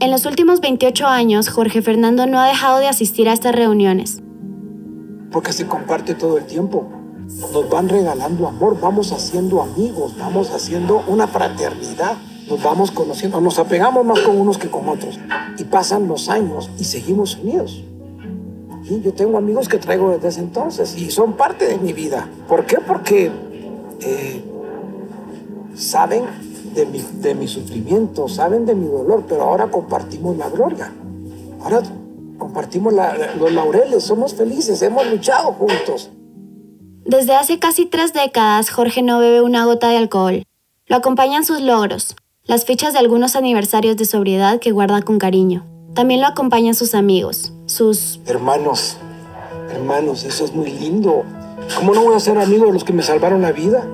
En 0.00 0.10
los 0.10 0.26
últimos 0.26 0.60
28 0.60 1.06
años, 1.06 1.48
Jorge 1.48 1.80
Fernando 1.80 2.26
no 2.26 2.40
ha 2.40 2.48
dejado 2.48 2.78
de 2.78 2.88
asistir 2.88 3.28
a 3.28 3.32
estas 3.32 3.54
reuniones. 3.54 4.20
Porque 5.30 5.52
se 5.52 5.66
comparte 5.66 6.14
todo 6.14 6.36
el 6.36 6.46
tiempo. 6.46 6.88
Nos 7.52 7.70
van 7.70 7.88
regalando 7.88 8.48
amor, 8.48 8.78
vamos 8.80 9.12
haciendo 9.12 9.62
amigos, 9.62 10.16
vamos 10.18 10.50
haciendo 10.50 11.04
una 11.06 11.28
fraternidad, 11.28 12.16
nos 12.48 12.62
vamos 12.62 12.90
conociendo, 12.90 13.40
nos 13.40 13.58
apegamos 13.58 14.04
más 14.04 14.20
con 14.20 14.38
unos 14.38 14.58
que 14.58 14.68
con 14.68 14.88
otros. 14.88 15.18
Y 15.58 15.64
pasan 15.64 16.08
los 16.08 16.28
años 16.28 16.70
y 16.78 16.84
seguimos 16.84 17.36
unidos. 17.36 17.84
Y 18.84 19.00
yo 19.00 19.14
tengo 19.14 19.38
amigos 19.38 19.68
que 19.68 19.78
traigo 19.78 20.10
desde 20.10 20.28
ese 20.28 20.40
entonces 20.40 20.98
y 20.98 21.10
son 21.10 21.34
parte 21.34 21.66
de 21.66 21.78
mi 21.78 21.92
vida. 21.92 22.28
¿Por 22.48 22.66
qué? 22.66 22.78
Porque 22.86 23.30
eh, 24.00 24.44
saben 25.74 26.24
de 26.74 26.86
mi, 26.86 27.00
de 27.00 27.34
mi 27.34 27.48
sufrimiento, 27.48 28.28
saben 28.28 28.66
de 28.66 28.74
mi 28.74 28.86
dolor, 28.86 29.24
pero 29.28 29.42
ahora 29.42 29.70
compartimos 29.70 30.36
la 30.36 30.48
gloria. 30.48 30.92
Ahora 31.62 31.82
compartimos 32.38 32.92
la, 32.92 33.34
los 33.38 33.52
laureles, 33.52 34.04
somos 34.04 34.34
felices, 34.34 34.82
hemos 34.82 35.06
luchado 35.06 35.52
juntos. 35.52 36.10
Desde 37.04 37.34
hace 37.34 37.58
casi 37.58 37.86
tres 37.86 38.12
décadas, 38.12 38.70
Jorge 38.70 39.02
no 39.02 39.18
bebe 39.18 39.42
una 39.42 39.64
gota 39.64 39.88
de 39.88 39.98
alcohol. 39.98 40.44
Lo 40.86 40.96
acompañan 40.96 41.44
sus 41.44 41.60
logros, 41.60 42.16
las 42.44 42.64
fechas 42.64 42.92
de 42.92 42.98
algunos 42.98 43.36
aniversarios 43.36 43.96
de 43.96 44.04
sobriedad 44.04 44.58
que 44.58 44.72
guarda 44.72 45.02
con 45.02 45.18
cariño. 45.18 45.64
También 45.94 46.20
lo 46.20 46.26
acompañan 46.26 46.74
sus 46.74 46.94
amigos, 46.94 47.52
sus... 47.66 48.20
Hermanos, 48.26 48.96
hermanos, 49.70 50.24
eso 50.24 50.44
es 50.44 50.52
muy 50.52 50.70
lindo. 50.70 51.24
¿Cómo 51.76 51.94
no 51.94 52.02
voy 52.02 52.14
a 52.16 52.20
ser 52.20 52.38
amigo 52.38 52.66
de 52.66 52.72
los 52.72 52.84
que 52.84 52.92
me 52.92 53.02
salvaron 53.02 53.42
la 53.42 53.52
vida? 53.52 53.86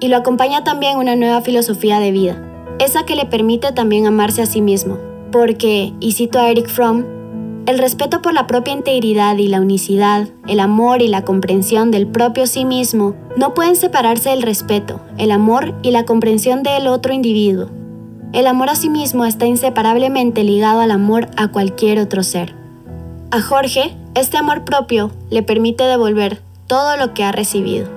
Y 0.00 0.08
lo 0.08 0.16
acompaña 0.16 0.64
también 0.64 0.98
una 0.98 1.16
nueva 1.16 1.40
filosofía 1.40 2.00
de 2.00 2.12
vida, 2.12 2.42
esa 2.78 3.04
que 3.04 3.14
le 3.16 3.26
permite 3.26 3.72
también 3.72 4.06
amarse 4.06 4.42
a 4.42 4.46
sí 4.46 4.60
mismo, 4.60 4.98
porque, 5.30 5.92
y 6.00 6.12
cito 6.12 6.38
a 6.38 6.50
Eric 6.50 6.68
Fromm, 6.68 7.04
el 7.66 7.78
respeto 7.78 8.20
por 8.20 8.34
la 8.34 8.46
propia 8.46 8.74
integridad 8.74 9.38
y 9.38 9.48
la 9.48 9.60
unicidad, 9.60 10.28
el 10.46 10.60
amor 10.60 11.00
y 11.00 11.08
la 11.08 11.24
comprensión 11.24 11.90
del 11.90 12.06
propio 12.06 12.46
sí 12.46 12.66
mismo 12.66 13.14
no 13.36 13.54
pueden 13.54 13.74
separarse 13.74 14.30
del 14.30 14.42
respeto, 14.42 15.00
el 15.16 15.30
amor 15.30 15.74
y 15.82 15.90
la 15.90 16.04
comprensión 16.04 16.62
del 16.62 16.86
otro 16.88 17.14
individuo. 17.14 17.70
El 18.34 18.48
amor 18.48 18.68
a 18.68 18.74
sí 18.74 18.90
mismo 18.90 19.24
está 19.24 19.46
inseparablemente 19.46 20.44
ligado 20.44 20.80
al 20.80 20.90
amor 20.90 21.28
a 21.36 21.48
cualquier 21.48 22.00
otro 22.00 22.22
ser. 22.22 22.54
A 23.30 23.40
Jorge, 23.40 23.96
este 24.14 24.36
amor 24.36 24.64
propio 24.64 25.10
le 25.30 25.42
permite 25.42 25.84
devolver 25.84 26.42
todo 26.66 26.96
lo 26.98 27.14
que 27.14 27.24
ha 27.24 27.32
recibido. 27.32 27.88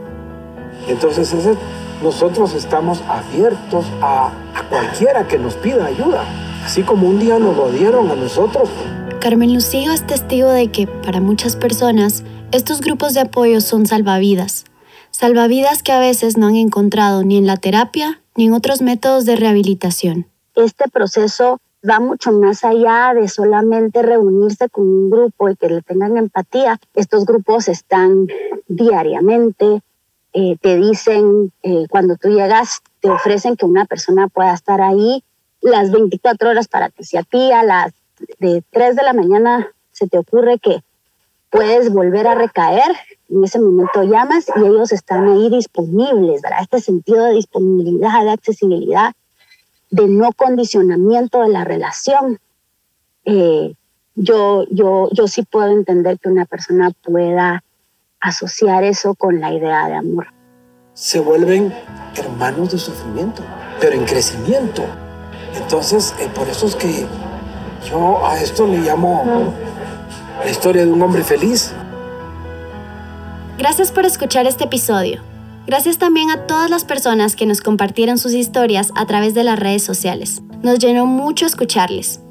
Entonces 0.87 1.33
ese 1.33 1.55
nosotros 2.01 2.53
estamos 2.53 3.01
abiertos 3.07 3.85
a, 4.01 4.31
a, 4.55 4.63
cualquiera 4.69 5.27
que 5.27 5.37
nos 5.39 5.55
pida 5.55 5.85
ayuda, 5.85 6.23
así 6.63 6.83
como 6.83 7.07
un 7.07 7.19
día 7.19 7.39
nos 7.39 7.55
lo 7.55 7.71
dieron 7.71 8.11
a 8.11 8.15
nosotros. 8.15 8.69
Carmen 9.19 9.53
Lucío 9.53 9.91
es 9.91 10.05
testigo 10.05 10.49
de 10.49 10.71
que, 10.71 10.87
para 10.87 11.21
muchas 11.21 11.55
personas, 11.55 12.23
estos 12.51 12.81
grupos 12.81 13.13
de 13.13 13.21
apoyo 13.21 13.61
son 13.61 13.85
salvavidas. 13.85 14.65
Salvavidas 15.11 15.83
que 15.83 15.91
a 15.91 15.99
veces 15.99 16.37
no 16.37 16.47
han 16.47 16.55
encontrado 16.55 17.23
ni 17.23 17.37
en 17.37 17.47
la 17.47 17.57
terapia 17.57 18.21
ni 18.35 18.45
en 18.45 18.53
otros 18.53 18.81
métodos 18.81 19.25
de 19.25 19.35
rehabilitación. 19.35 20.27
Este 20.55 20.89
proceso 20.89 21.59
va 21.87 21.99
mucho 21.99 22.31
más 22.31 22.63
allá 22.63 23.13
de 23.15 23.27
solamente 23.27 24.01
reunirse 24.01 24.69
con 24.69 24.87
un 24.87 25.09
grupo 25.09 25.49
y 25.49 25.55
que 25.55 25.69
le 25.69 25.81
tengan 25.81 26.17
empatía. 26.17 26.79
Estos 26.93 27.25
grupos 27.25 27.67
están 27.67 28.27
diariamente, 28.67 29.81
eh, 30.39 30.55
te 30.61 30.77
dicen, 30.77 31.51
eh, 31.63 31.87
cuando 31.89 32.15
tú 32.15 32.29
llegas, 32.29 32.81
te 32.99 33.09
ofrecen 33.09 33.55
que 33.55 33.65
una 33.65 33.85
persona 33.85 34.27
pueda 34.27 34.53
estar 34.53 34.81
ahí 34.81 35.23
las 35.61 35.89
24 35.89 36.51
horas 36.51 36.67
para 36.67 36.91
que 36.91 37.03
si 37.03 37.17
a 37.17 37.23
ti 37.23 37.51
a 37.51 37.63
las 37.63 37.91
de 38.37 38.63
3 38.69 38.95
de 38.95 39.01
la 39.01 39.13
mañana 39.13 39.67
se 39.91 40.07
te 40.07 40.19
ocurre 40.19 40.59
que 40.59 40.83
puedes 41.49 41.91
volver 41.91 42.27
a 42.27 42.35
recaer, 42.35 42.95
en 43.31 43.45
ese 43.45 43.59
momento 43.59 44.03
llamas 44.03 44.45
y 44.55 44.59
ellos 44.59 44.91
están 44.91 45.27
ahí 45.27 45.49
disponibles, 45.49 46.43
¿verdad? 46.43 46.59
Este 46.61 46.81
sentido 46.81 47.23
de 47.25 47.33
disponibilidad, 47.33 48.23
de 48.23 48.29
accesibilidad, 48.29 49.13
de 49.89 50.07
no 50.07 50.33
condicionamiento 50.33 51.41
de 51.41 51.49
la 51.49 51.63
relación. 51.63 52.37
Eh, 53.25 53.73
yo, 54.13 54.65
yo, 54.69 55.09
yo 55.13 55.27
sí 55.27 55.41
puedo 55.41 55.71
entender 55.71 56.19
que 56.19 56.29
una 56.29 56.45
persona 56.45 56.91
pueda 57.01 57.63
asociar 58.19 58.83
eso 58.83 59.15
con 59.15 59.39
la 59.39 59.53
idea 59.53 59.87
de 59.87 59.95
amor. 59.95 60.27
Se 60.93 61.19
vuelven 61.19 61.73
hermanos 62.15 62.71
de 62.71 62.79
sufrimiento, 62.79 63.43
pero 63.79 63.95
en 63.95 64.05
crecimiento. 64.05 64.83
Entonces, 65.55 66.13
eh, 66.19 66.29
por 66.33 66.47
eso 66.47 66.65
es 66.67 66.75
que 66.75 67.05
yo 67.89 68.25
a 68.25 68.39
esto 68.39 68.65
le 68.67 68.79
llamo 68.79 69.53
la 70.43 70.49
historia 70.49 70.85
de 70.85 70.91
un 70.91 71.01
hombre 71.01 71.23
feliz. 71.23 71.73
Gracias 73.57 73.91
por 73.91 74.05
escuchar 74.05 74.45
este 74.47 74.65
episodio. 74.65 75.21
Gracias 75.65 75.97
también 75.97 76.29
a 76.29 76.47
todas 76.47 76.69
las 76.69 76.85
personas 76.85 77.35
que 77.35 77.45
nos 77.45 77.61
compartieron 77.61 78.17
sus 78.17 78.33
historias 78.33 78.91
a 78.95 79.05
través 79.05 79.33
de 79.33 79.43
las 79.43 79.59
redes 79.59 79.83
sociales. 79.83 80.41
Nos 80.63 80.79
llenó 80.79 81.05
mucho 81.05 81.45
escucharles. 81.45 82.21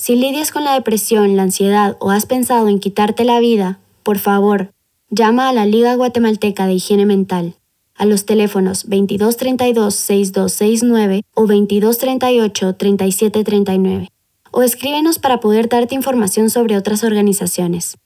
Si 0.00 0.16
lidias 0.16 0.50
con 0.50 0.64
la 0.64 0.72
depresión, 0.72 1.36
la 1.36 1.42
ansiedad 1.42 1.98
o 2.00 2.10
has 2.10 2.24
pensado 2.24 2.68
en 2.68 2.78
quitarte 2.78 3.22
la 3.22 3.38
vida, 3.38 3.80
por 4.02 4.18
favor, 4.18 4.72
llama 5.10 5.50
a 5.50 5.52
la 5.52 5.66
Liga 5.66 5.94
Guatemalteca 5.94 6.66
de 6.66 6.72
Higiene 6.72 7.04
Mental 7.04 7.56
a 7.96 8.06
los 8.06 8.24
teléfonos 8.24 8.88
2232-6269 8.88 11.20
o 11.34 11.46
2238-3739 11.46 14.08
o 14.50 14.62
escríbenos 14.62 15.18
para 15.18 15.38
poder 15.38 15.68
darte 15.68 15.96
información 15.96 16.48
sobre 16.48 16.78
otras 16.78 17.04
organizaciones. 17.04 17.98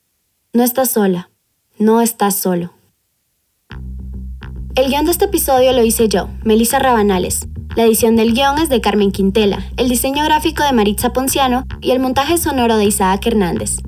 No 0.53 0.65
estás 0.65 0.91
sola. 0.91 1.31
no 1.79 2.01
estás 2.01 2.35
solo. 2.35 2.73
El 4.75 4.89
guion 4.89 5.05
de 5.05 5.13
este 5.13 5.27
episodio 5.27 5.73
lo 5.73 5.85
hice 5.85 6.09
yo, 6.09 6.29
Melissa 6.43 6.81
Rabanales. 6.81 7.47
La 7.77 7.83
edición 7.83 8.15
del 8.15 8.35
guion 8.35 8.59
es 8.59 8.69
de 8.69 8.81
Carmen 8.81 9.11
Quintela, 9.11 9.59
el 9.77 9.89
diseño 9.89 10.23
gráfico 10.25 10.63
de 10.63 10.73
Maritza 10.73 11.13
Ponciano 11.13 11.67
y 11.81 11.91
el 11.91 11.99
montaje 11.99 12.39
sonoro 12.39 12.77
de 12.77 12.85
Isaac 12.85 13.27
Hernández. 13.27 13.79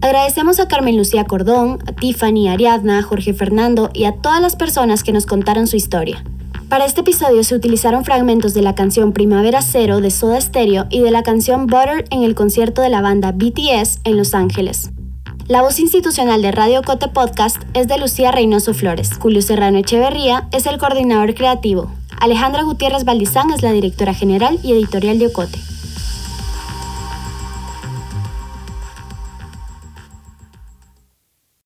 Agradecemos 0.00 0.60
a 0.60 0.68
Carmen 0.68 0.96
Lucía 0.96 1.24
Cordón, 1.24 1.78
a 1.86 1.92
Tiffany, 1.92 2.48
a 2.48 2.52
Ariadna, 2.52 3.00
a 3.00 3.02
Jorge 3.02 3.34
Fernando 3.34 3.90
y 3.92 4.04
a 4.04 4.12
todas 4.12 4.40
las 4.40 4.56
personas 4.56 5.02
que 5.02 5.12
nos 5.12 5.26
contaron 5.26 5.66
su 5.66 5.76
historia. 5.76 6.24
Para 6.70 6.86
este 6.86 7.02
episodio 7.02 7.44
se 7.44 7.54
utilizaron 7.54 8.06
fragmentos 8.06 8.54
de 8.54 8.62
la 8.62 8.74
canción 8.74 9.12
Primavera 9.12 9.60
Cero 9.60 10.00
de 10.00 10.10
Soda 10.10 10.40
Stereo 10.40 10.86
y 10.88 11.00
de 11.00 11.10
la 11.10 11.22
canción 11.22 11.66
Butter 11.66 12.06
en 12.10 12.22
el 12.22 12.34
concierto 12.34 12.80
de 12.80 12.88
la 12.88 13.02
banda 13.02 13.32
BTS 13.32 14.00
en 14.04 14.16
Los 14.16 14.32
Ángeles. 14.32 14.90
La 15.46 15.60
voz 15.60 15.78
institucional 15.78 16.40
de 16.40 16.52
Radio 16.52 16.80
Cote 16.82 17.08
Podcast 17.08 17.58
es 17.74 17.86
de 17.86 17.98
Lucía 17.98 18.32
Reynoso 18.32 18.72
Flores. 18.72 19.10
Julio 19.18 19.42
Serrano 19.42 19.76
Echeverría 19.76 20.48
es 20.52 20.64
el 20.64 20.78
coordinador 20.78 21.34
creativo. 21.34 21.90
Alejandra 22.18 22.62
Gutiérrez 22.62 23.04
Valdizán 23.04 23.50
es 23.50 23.62
la 23.62 23.72
directora 23.72 24.14
general 24.14 24.58
y 24.62 24.72
editorial 24.72 25.18
de 25.18 25.26
Ocote. 25.26 25.58